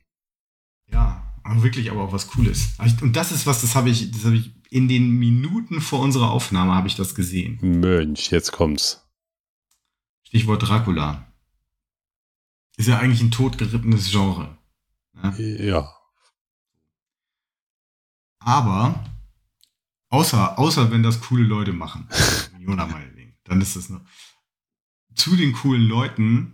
Ja, 0.87 1.33
aber 1.43 1.63
wirklich 1.63 1.89
aber 1.91 2.03
auch 2.03 2.11
was 2.13 2.27
Cooles. 2.27 2.75
Und 3.01 3.15
das 3.15 3.31
ist 3.31 3.45
was, 3.47 3.61
das 3.61 3.75
habe 3.75 3.89
ich, 3.89 4.11
das 4.11 4.25
habe 4.25 4.35
ich 4.35 4.53
in 4.69 4.87
den 4.87 5.11
Minuten 5.11 5.81
vor 5.81 5.99
unserer 6.01 6.31
Aufnahme 6.31 6.73
habe 6.75 6.87
ich 6.87 6.95
das 6.95 7.15
gesehen. 7.15 7.57
Mönch, 7.61 8.31
jetzt 8.31 8.51
kommt's. 8.51 9.05
Stichwort 10.23 10.63
Dracula. 10.67 11.27
Ist 12.75 12.87
ja 12.87 12.97
eigentlich 12.99 13.21
ein 13.21 13.31
totgerittenes 13.31 14.09
Genre. 14.11 14.57
Ne? 15.13 15.37
Ja. 15.63 15.92
Aber 18.45 19.03
außer, 20.09 20.57
außer 20.59 20.91
wenn 20.91 21.03
das 21.03 21.21
coole 21.21 21.43
Leute 21.43 21.73
machen, 21.73 22.07
Jona 22.59 22.85
meinetwegen, 22.85 23.33
dann 23.43 23.61
ist 23.61 23.75
das 23.75 23.89
nur. 23.89 24.01
Zu 25.15 25.35
den 25.35 25.53
coolen 25.53 25.83
Leuten, 25.87 26.53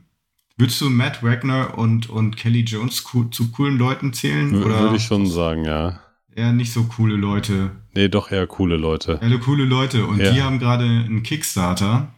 würdest 0.57 0.81
du 0.81 0.89
Matt 0.89 1.23
Wagner 1.23 1.77
und, 1.77 2.09
und 2.09 2.35
Kelly 2.35 2.61
Jones 2.61 3.03
zu 3.31 3.51
coolen 3.51 3.77
Leuten 3.77 4.11
zählen? 4.13 4.51
W- 4.53 4.63
Oder 4.65 4.79
Würde 4.81 4.97
ich 4.97 5.03
schon 5.03 5.25
sagen, 5.27 5.63
ja. 5.65 6.01
eher 6.35 6.51
nicht 6.51 6.73
so 6.73 6.83
coole 6.83 7.15
Leute? 7.15 7.71
Nee, 7.93 8.09
doch 8.09 8.31
eher 8.31 8.47
coole 8.47 8.75
Leute. 8.75 9.21
Alle 9.21 9.39
coole 9.39 9.63
Leute. 9.65 10.05
Und 10.05 10.19
Ja. 10.19 10.31
die 10.33 10.41
haben 10.43 10.59
gerade 10.59 10.83
einen 10.83 11.23
Kickstarter. 11.23 12.13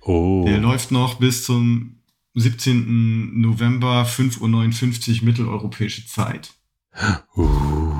Oh. 0.00 0.44
Der 0.46 0.58
läuft 0.58 0.90
noch 0.92 1.16
bis 1.16 1.44
zum 1.44 1.98
17. 2.34 3.40
November, 3.40 4.04
5.59 4.04 5.18
Uhr 5.20 5.24
mitteleuropäische 5.26 6.06
Zeit. 6.06 6.54
Uh. 7.36 7.92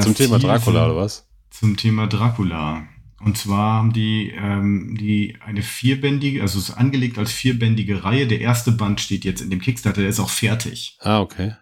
Zum 0.00 0.14
Thema 0.14 0.38
Dracula, 0.38 0.86
oder 0.86 0.96
was? 0.96 1.28
Zum 1.50 1.76
Thema 1.76 2.06
Dracula. 2.06 2.86
Und 3.20 3.38
zwar 3.38 3.74
haben 3.78 3.92
die, 3.92 4.30
ähm, 4.36 4.96
die 5.00 5.36
eine 5.40 5.62
vierbändige, 5.62 6.42
also 6.42 6.58
es 6.58 6.68
ist 6.68 6.74
angelegt 6.74 7.18
als 7.18 7.32
vierbändige 7.32 8.04
Reihe. 8.04 8.26
Der 8.26 8.40
erste 8.40 8.72
Band 8.72 9.00
steht 9.00 9.24
jetzt 9.24 9.40
in 9.40 9.48
dem 9.50 9.60
Kickstarter, 9.60 10.02
der 10.02 10.10
ist 10.10 10.20
auch 10.20 10.28
fertig. 10.30 10.98
Ah, 11.00 11.20
okay. 11.20 11.54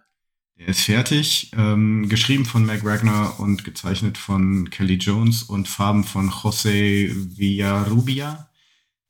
Der 0.59 0.69
ist 0.69 0.81
fertig, 0.83 1.51
ähm, 1.57 2.09
geschrieben 2.09 2.45
von 2.45 2.65
Meg 2.67 2.85
Wagner 2.85 3.39
und 3.41 3.65
gezeichnet 3.65 4.19
von 4.19 4.69
Kelly 4.71 4.95
Jones 4.95 5.43
und 5.45 5.69
Farben 5.69 6.05
von 6.05 6.31
José 6.31 7.11
Villarrubia, 7.39 8.49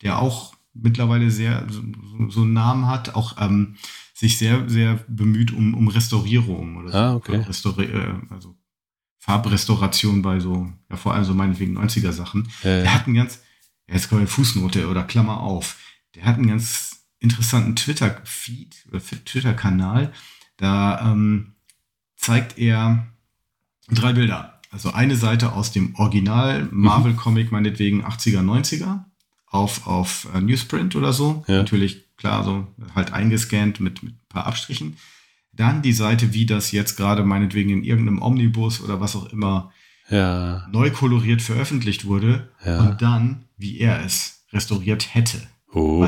der 0.02 0.18
auch 0.20 0.54
mittlerweile 0.74 1.30
sehr 1.30 1.66
so, 1.70 1.82
so- 2.28 2.42
einen 2.42 2.52
Namen 2.52 2.86
hat, 2.88 3.14
auch 3.14 3.36
ähm, 3.40 3.76
sich 4.12 4.38
sehr, 4.38 4.68
sehr 4.68 5.04
bemüht 5.08 5.52
um, 5.52 5.74
um 5.74 5.88
Restaurierung 5.88 6.76
oder 6.76 6.90
so. 6.90 6.96
Ah, 6.98 7.14
okay. 7.14 7.36
Restauri 7.36 7.84
äh, 7.86 8.14
also 8.30 8.56
Farbrestauration 9.24 10.20
bei 10.20 10.38
so, 10.38 10.70
ja 10.90 10.96
vor 10.96 11.14
allem 11.14 11.24
so 11.24 11.32
meinetwegen 11.32 11.78
90er 11.78 12.12
Sachen. 12.12 12.46
Äh, 12.62 12.82
Der 12.82 12.92
hat 12.92 13.06
einen 13.06 13.16
ganz, 13.16 13.40
jetzt 13.88 14.10
kommt 14.10 14.18
eine 14.20 14.28
Fußnote 14.28 14.86
oder 14.86 15.02
Klammer 15.02 15.40
auf. 15.40 15.78
Der 16.14 16.26
hat 16.26 16.36
einen 16.36 16.48
ganz 16.48 17.06
interessanten 17.20 17.74
Twitter-Feed 17.74 18.84
oder 18.90 19.00
Twitter-Kanal. 19.00 20.12
Da 20.58 21.10
ähm, 21.10 21.54
zeigt 22.16 22.58
er 22.58 23.06
drei 23.88 24.12
Bilder. 24.12 24.60
Also 24.70 24.92
eine 24.92 25.16
Seite 25.16 25.52
aus 25.52 25.72
dem 25.72 25.94
Original 25.94 26.68
Marvel-Comic, 26.70 27.50
meinetwegen 27.50 28.04
80er, 28.04 28.42
90er, 28.42 29.04
auf, 29.46 29.86
auf 29.86 30.28
äh, 30.34 30.40
Newsprint 30.42 30.96
oder 30.96 31.14
so. 31.14 31.44
Ja. 31.48 31.56
Natürlich, 31.58 32.14
klar, 32.18 32.44
so 32.44 32.66
halt 32.94 33.14
eingescannt 33.14 33.80
mit, 33.80 34.02
mit 34.02 34.12
ein 34.12 34.18
paar 34.28 34.46
Abstrichen. 34.46 34.98
Dann 35.56 35.82
die 35.82 35.92
Seite, 35.92 36.32
wie 36.34 36.46
das 36.46 36.72
jetzt 36.72 36.96
gerade 36.96 37.24
meinetwegen 37.24 37.70
in 37.70 37.84
irgendeinem 37.84 38.22
Omnibus 38.22 38.80
oder 38.80 39.00
was 39.00 39.14
auch 39.16 39.26
immer 39.32 39.70
ja. 40.08 40.66
neu 40.70 40.90
koloriert 40.90 41.42
veröffentlicht 41.42 42.04
wurde 42.06 42.50
Ja. 42.64 42.80
und 42.80 43.02
dann, 43.02 43.44
wie 43.56 43.78
er 43.78 44.04
es 44.04 44.44
restauriert 44.52 45.14
hätte, 45.14 45.40
Oh. 45.72 46.06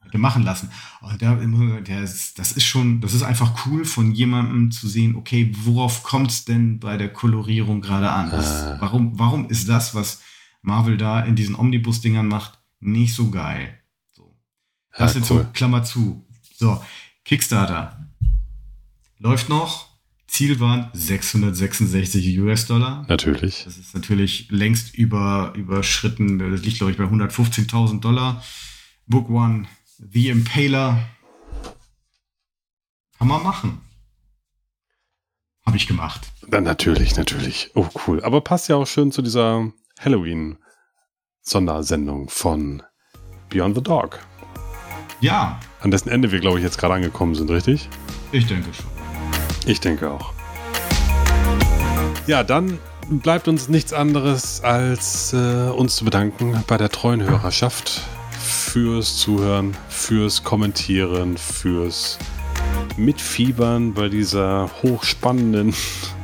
hätte 0.00 0.18
machen 0.18 0.42
lassen. 0.44 0.70
Und 1.00 1.20
da, 1.22 1.34
das 1.36 2.52
ist 2.52 2.64
schon, 2.64 3.00
das 3.00 3.12
ist 3.14 3.22
einfach 3.22 3.66
cool 3.66 3.84
von 3.84 4.12
jemandem 4.12 4.70
zu 4.70 4.86
sehen, 4.88 5.16
okay, 5.16 5.52
worauf 5.64 6.02
kommt 6.02 6.30
es 6.30 6.44
denn 6.44 6.78
bei 6.78 6.96
der 6.96 7.12
Kolorierung 7.12 7.80
gerade 7.80 8.10
an? 8.10 8.30
Ah. 8.32 8.76
warum, 8.80 9.18
warum 9.18 9.48
ist 9.48 9.68
das, 9.68 9.94
was 9.94 10.20
Marvel 10.62 10.96
da 10.96 11.20
in 11.20 11.36
diesen 11.36 11.54
Omnibus-Dingern 11.56 12.28
macht, 12.28 12.58
nicht 12.80 13.14
so 13.14 13.30
geil? 13.30 13.78
So. 14.12 14.36
Das 14.96 15.14
Ja, 15.14 15.20
jetzt 15.20 15.30
cool. 15.30 15.42
so 15.42 15.46
Klammer 15.52 15.82
zu. 15.84 16.24
So, 16.54 16.80
Kickstarter. 17.24 18.05
Läuft 19.18 19.48
noch. 19.48 19.88
Ziel 20.26 20.58
waren 20.60 20.90
666 20.92 22.38
US-Dollar. 22.40 23.06
Natürlich. 23.08 23.62
Das 23.64 23.78
ist 23.78 23.94
natürlich 23.94 24.48
längst 24.50 24.94
über, 24.94 25.52
überschritten. 25.56 26.38
Das 26.38 26.62
liegt, 26.62 26.76
glaube 26.78 26.90
ich, 26.92 26.98
bei 26.98 27.04
115.000 27.04 28.00
Dollar. 28.00 28.42
Book 29.06 29.30
One, 29.30 29.66
The 29.98 30.28
Impaler. 30.30 30.98
Kann 33.18 33.28
man 33.28 33.42
machen. 33.42 33.80
Habe 35.64 35.76
ich 35.76 35.86
gemacht. 35.86 36.28
Dann 36.48 36.64
natürlich, 36.64 37.16
natürlich. 37.16 37.70
Oh, 37.74 37.86
cool. 38.06 38.22
Aber 38.22 38.40
passt 38.40 38.68
ja 38.68 38.76
auch 38.76 38.86
schön 38.86 39.10
zu 39.12 39.22
dieser 39.22 39.72
Halloween-Sondersendung 40.00 42.28
von 42.28 42.82
Beyond 43.48 43.76
the 43.76 43.82
Dog. 43.82 44.18
Ja, 45.20 45.58
An 45.80 45.90
dessen 45.90 46.10
Ende 46.10 46.30
wir, 46.30 46.40
glaube 46.40 46.58
ich, 46.58 46.64
jetzt 46.64 46.76
gerade 46.78 46.94
angekommen 46.94 47.34
sind, 47.34 47.50
richtig? 47.50 47.88
ich 48.32 48.46
denke 48.46 48.72
schon. 48.74 48.95
Ich 49.66 49.80
denke 49.80 50.10
auch. 50.10 50.32
Ja, 52.26 52.42
dann 52.44 52.78
bleibt 53.08 53.48
uns 53.48 53.68
nichts 53.68 53.92
anderes, 53.92 54.62
als 54.62 55.32
äh, 55.32 55.70
uns 55.70 55.96
zu 55.96 56.04
bedanken 56.04 56.64
bei 56.66 56.76
der 56.76 56.88
treuen 56.88 57.22
Hörerschaft 57.22 58.02
fürs 58.30 59.16
Zuhören, 59.16 59.76
fürs 59.88 60.42
Kommentieren, 60.42 61.36
fürs 61.36 62.18
Mitfiebern 62.96 63.92
bei 63.92 64.08
dieser 64.08 64.70
hochspannenden 64.82 65.74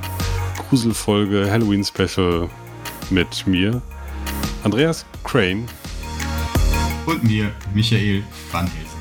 Gruselfolge 0.68 1.50
Halloween 1.50 1.84
Special 1.84 2.48
mit 3.10 3.46
mir, 3.46 3.82
Andreas 4.64 5.04
Crane. 5.24 5.66
Und 7.06 7.24
mir, 7.24 7.50
Michael 7.74 8.22
Van 8.52 8.66
Hels. 8.66 8.91